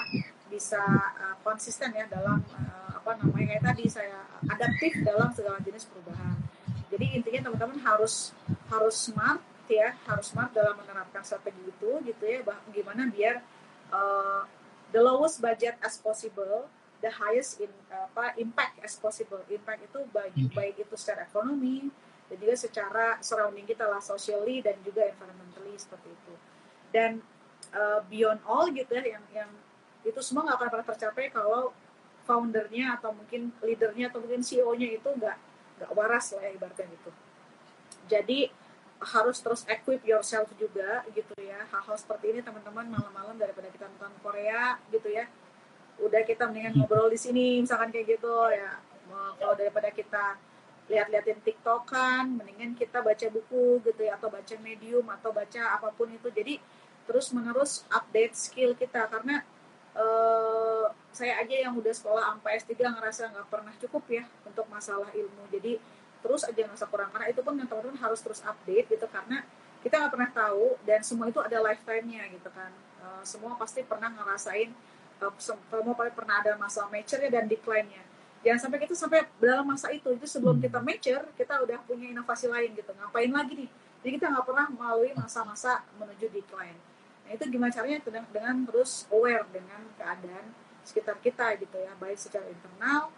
[0.55, 0.83] bisa
[1.19, 6.39] uh, konsisten ya dalam uh, apa namanya kayak tadi saya adaptif dalam segala jenis perubahan.
[6.89, 8.31] Jadi intinya teman-teman harus
[8.71, 12.41] harus smart ya, harus smart dalam menerapkan strategi itu gitu ya.
[12.47, 13.43] Bah, gimana biar
[13.91, 14.47] uh,
[14.95, 16.71] the lowest budget as possible,
[17.05, 19.45] the highest in apa impact as possible.
[19.53, 20.57] Impact itu baik hmm.
[20.57, 21.93] baik itu secara ekonomi
[22.33, 26.35] dan juga secara surrounding kita lah socially dan juga environmentally seperti itu.
[26.89, 27.21] Dan
[27.77, 29.51] uh, beyond all gitu ya yang yang
[30.01, 31.77] itu semua nggak akan pernah tercapai kalau
[32.25, 35.37] foundernya atau mungkin leadernya atau mungkin CEO-nya itu nggak
[35.77, 37.11] nggak waras lah ya ibaratnya gitu.
[38.09, 38.49] Jadi
[39.05, 44.17] harus terus equip yourself juga gitu ya hal-hal seperti ini teman-teman malam-malam daripada kita nonton
[44.25, 45.29] Korea gitu ya
[46.03, 48.81] udah kita mendingan ngobrol di sini misalkan kayak gitu ya.
[49.39, 50.39] Kalau daripada kita
[50.85, 55.89] lihat-liatin TikTok kan mendingan kita baca buku gitu ya atau baca medium atau baca apa
[55.95, 56.29] pun itu.
[56.29, 56.61] Jadi
[57.05, 59.45] terus menerus update skill kita karena
[59.97, 65.09] uh, saya aja yang udah sekolah sampai S3 ngerasa nggak pernah cukup ya untuk masalah
[65.15, 65.49] ilmu.
[65.49, 65.79] Jadi
[66.21, 67.13] terus aja ngerasa kurang.
[67.13, 69.45] Karena itu pun yang teman-teman harus terus update gitu karena
[69.85, 72.73] kita nggak pernah tahu dan semua itu ada lifetime-nya gitu kan.
[73.05, 74.73] Uh, semua pasti pernah ngerasain
[75.23, 78.03] uh, semua pernah ada masa mature dan decline-nya.
[78.45, 82.51] Jangan sampai kita sampai dalam masa itu itu sebelum kita mature kita udah punya inovasi
[82.51, 82.93] lain gitu.
[82.93, 83.71] Ngapain lagi nih?
[84.05, 86.77] Jadi kita nggak pernah melalui masa-masa menuju decline.
[87.25, 88.05] Nah itu gimana caranya?
[88.05, 90.53] Dengan, dengan terus aware dengan keadaan
[90.85, 93.09] sekitar kita gitu ya, baik secara internal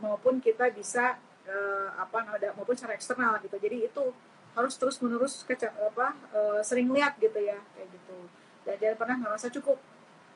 [0.00, 3.60] maupun kita bisa uh, apa namanya maupun secara eksternal gitu.
[3.60, 4.04] Jadi itu
[4.56, 8.16] harus terus menerus apa uh, sering lihat gitu ya kayak gitu.
[8.64, 9.76] Dan jangan pernah ngerasa cukup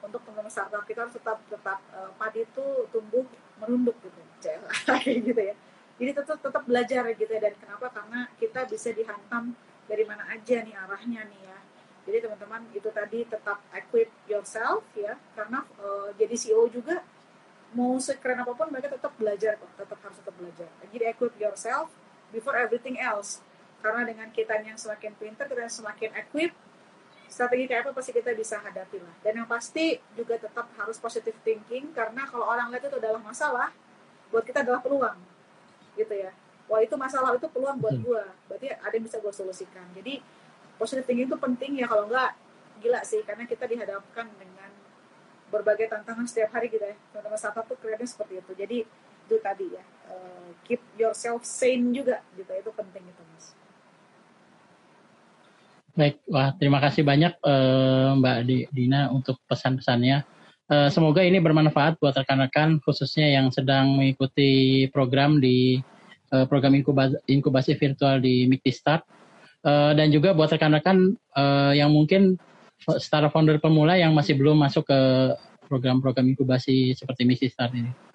[0.05, 0.21] untuk
[0.53, 3.25] startup kita harus tetap tetap uh, padi itu tumbuh
[3.59, 4.21] merunduk gitu,
[5.01, 5.55] kayak gitu ya.
[5.95, 7.87] Jadi tetap tetap belajar gitu ya dan kenapa?
[7.89, 9.57] Karena kita bisa dihantam
[9.89, 11.59] dari mana aja nih arahnya nih ya
[12.05, 17.01] jadi teman-teman itu tadi tetap equip yourself ya, karena uh, jadi CEO juga
[17.73, 20.69] mau sekeren apa pun mereka tetap belajar kok, tetap harus tetap belajar.
[20.85, 21.89] Jadi equip yourself
[22.29, 23.41] before everything else.
[23.81, 26.53] Karena dengan kita yang semakin pintar, kita yang semakin equip,
[27.35, 29.15] strategi kayak apa pasti kita bisa hadapi lah.
[29.27, 33.75] Dan yang pasti juga tetap harus positive thinking karena kalau orang lihat itu adalah masalah,
[34.31, 35.19] buat kita adalah peluang,
[35.99, 36.31] gitu ya.
[36.71, 38.07] Wah itu masalah itu peluang buat hmm.
[38.07, 39.85] gue, berarti ada yang bisa gue solusikan.
[39.99, 40.23] Jadi
[40.79, 42.39] positive thinking itu penting ya kalau enggak
[42.79, 44.71] gila sih karena kita dihadapkan dengan
[45.51, 48.79] berbagai tantangan setiap hari gitu ya teman-teman startup tuh kerennya seperti itu jadi
[49.25, 53.55] itu tadi ya uh, keep yourself sane juga gitu itu penting itu mas
[55.95, 60.27] baik wah terima kasih banyak uh, mbak Dina untuk pesan-pesannya
[60.71, 65.79] uh, semoga ini bermanfaat buat rekan-rekan khususnya yang sedang mengikuti program di
[66.35, 69.07] uh, program inkubasi, inkubasi virtual di Mikti Start
[69.63, 72.37] uh, dan juga buat rekan-rekan uh, yang mungkin
[72.99, 75.01] startup founder pemula yang masih belum masuk ke
[75.71, 78.14] program-program inkubasi seperti Misi Start ini.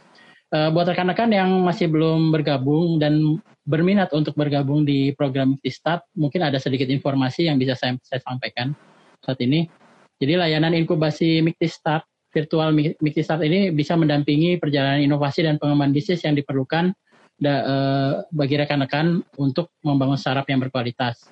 [0.49, 3.37] Uh, buat rekan-rekan yang masih belum bergabung dan
[3.69, 8.73] berminat untuk bergabung di program Start, mungkin ada sedikit informasi yang bisa saya, saya sampaikan
[9.21, 9.69] saat ini.
[10.17, 12.01] Jadi layanan inkubasi Start,
[12.33, 16.97] virtual Start ini bisa mendampingi perjalanan inovasi dan pengembangan bisnis yang diperlukan
[17.37, 21.29] da, uh, bagi rekan-rekan untuk membangun startup yang berkualitas.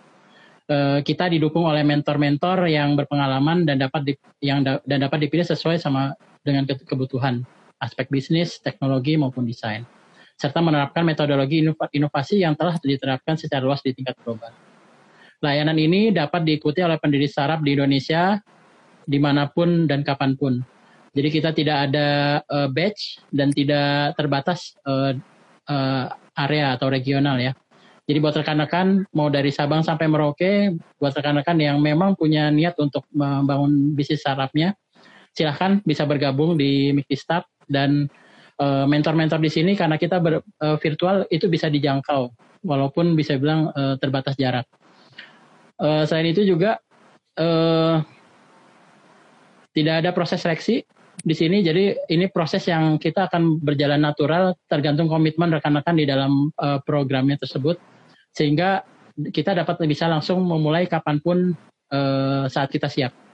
[0.69, 4.13] Uh, kita didukung oleh mentor-mentor yang berpengalaman dan dapat di,
[4.45, 6.13] yang da, dan dapat dipilih sesuai sama
[6.45, 7.41] dengan kebutuhan
[7.77, 9.85] aspek bisnis, teknologi maupun desain,
[10.37, 14.53] serta menerapkan metodologi inovasi yang telah diterapkan secara luas di tingkat global.
[15.41, 18.41] Layanan ini dapat diikuti oleh pendiri startup di Indonesia
[19.05, 20.59] di mana pun dan kapan pun.
[21.13, 25.13] Jadi kita tidak ada uh, batch dan tidak terbatas uh,
[25.69, 26.05] uh,
[26.37, 27.53] area atau regional ya.
[28.07, 33.03] Jadi buat rekan-rekan mau dari Sabang sampai Merauke, buat rekan-rekan yang memang punya niat untuk
[33.11, 34.77] membangun bisnis startupnya,
[35.35, 38.07] silahkan bisa bergabung di Mikti Start dan
[38.57, 42.33] eh, mentor-mentor di sini karena kita ber, uh, virtual itu bisa dijangkau.
[42.65, 44.65] Walaupun bisa bilang uh, terbatas jarak.
[45.77, 46.81] Selain itu juga
[49.77, 50.81] tidak ada proses seleksi
[51.21, 51.61] di sini.
[51.61, 56.49] Jadi ini proses yang kita akan berjalan natural tergantung komitmen rekan-rekan di dalam
[56.81, 57.77] programnya tersebut.
[58.33, 58.81] Sehingga
[59.29, 61.53] kita dapat bisa langsung memulai kapan pun
[62.49, 63.26] saat kita siap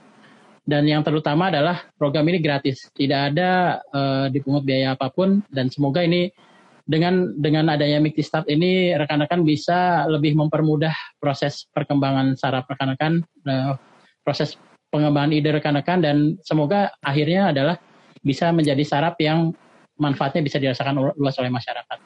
[0.64, 5.68] dan yang terutama adalah program ini gratis, tidak ada uh, dipungut biaya apa pun dan
[5.68, 6.32] semoga ini
[6.84, 13.76] dengan dengan adanya Mikti Start ini rekan-rekan bisa lebih mempermudah proses perkembangan saraf rekan-rekan, uh,
[14.24, 14.56] proses
[14.88, 17.76] pengembangan ide rekan-rekan dan semoga akhirnya adalah
[18.24, 19.52] bisa menjadi saraf yang
[20.00, 21.98] manfaatnya bisa dirasakan luas oleh masyarakat.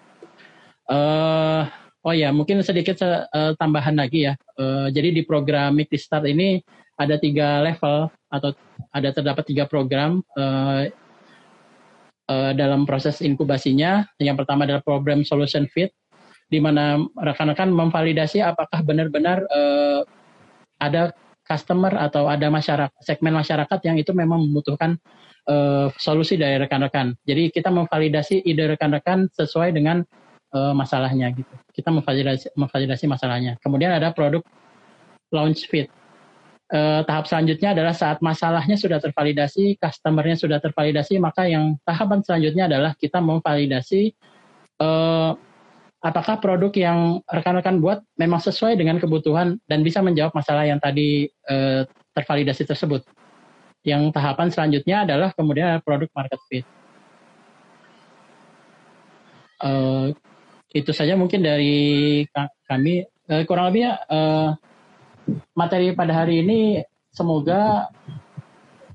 [0.88, 1.62] Uh,
[2.02, 4.34] oh ya, mungkin sedikit uh, tambahan lagi ya.
[4.58, 6.58] Uh, jadi di program Mikti Start ini
[6.98, 8.50] ada tiga level atau
[8.90, 10.90] ada terdapat tiga program uh,
[12.28, 14.04] uh, dalam proses inkubasinya.
[14.18, 15.94] Yang pertama adalah program Solution Fit,
[16.50, 20.02] di mana rekan-rekan memvalidasi apakah benar-benar uh,
[20.82, 21.14] ada
[21.48, 25.00] customer atau ada masyarakat segmen masyarakat yang itu memang membutuhkan
[25.48, 27.16] uh, solusi dari rekan-rekan.
[27.24, 30.04] Jadi kita memvalidasi ide rekan-rekan sesuai dengan
[30.52, 31.54] uh, masalahnya gitu.
[31.72, 33.56] Kita memvalidasi, memvalidasi masalahnya.
[33.64, 34.44] Kemudian ada produk
[35.32, 35.88] launch fit
[36.68, 42.68] eh, tahap selanjutnya adalah saat masalahnya sudah tervalidasi, customernya sudah tervalidasi, maka yang tahapan selanjutnya
[42.68, 44.02] adalah kita memvalidasi
[44.80, 45.30] eh,
[45.98, 51.26] apakah produk yang rekan-rekan buat memang sesuai dengan kebutuhan dan bisa menjawab masalah yang tadi
[51.26, 51.82] eh,
[52.14, 53.02] tervalidasi tersebut.
[53.86, 56.66] Yang tahapan selanjutnya adalah kemudian produk market fit.
[59.58, 60.14] Uh,
[60.70, 62.22] itu saja mungkin dari
[62.66, 63.06] kami.
[63.28, 64.56] Uh, kurang lebih uh,
[65.52, 67.88] materi pada hari ini semoga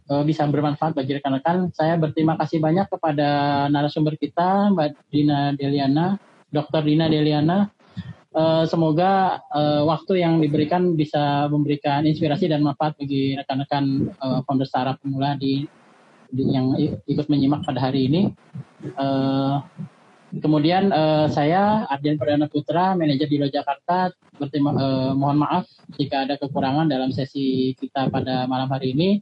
[0.10, 1.72] uh, bisa bermanfaat bagi rekan-rekan.
[1.76, 3.30] Saya berterima kasih banyak kepada
[3.70, 6.18] narasumber kita, Mbak Dina Deliana,
[6.52, 6.82] Dr.
[6.86, 7.72] Dina Deliana.
[8.34, 14.66] Uh, semoga uh, waktu yang diberikan bisa memberikan inspirasi dan manfaat bagi rekan-rekan uh, founder
[14.66, 15.70] startup pemula di,
[16.34, 16.74] di yang
[17.06, 18.22] ikut menyimak pada hari ini.
[18.98, 19.62] Uh,
[20.34, 24.10] Kemudian uh, saya Arjen Perdana Putra, manajer di Jakarta,
[24.42, 29.22] berterima uh, mohon maaf jika ada kekurangan dalam sesi kita pada malam hari ini.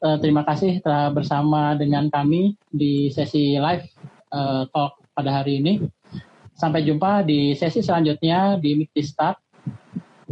[0.00, 3.84] Uh, terima kasih telah bersama dengan kami di sesi live
[4.32, 5.84] uh, talk pada hari ini.
[6.56, 9.36] Sampai jumpa di sesi selanjutnya di Mikti Start.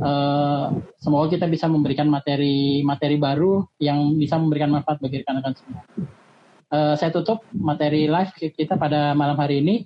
[0.01, 5.85] Uh, semoga kita bisa memberikan materi-materi baru yang bisa memberikan manfaat bagi rekan-rekan semua
[6.73, 9.77] uh, saya tutup materi live kita pada malam hari ini.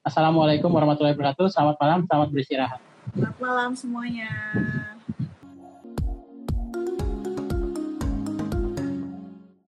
[0.00, 1.52] Assalamualaikum warahmatullahi wabarakatuh.
[1.52, 2.80] Selamat malam, selamat beristirahat.
[3.12, 4.30] Selamat malam semuanya.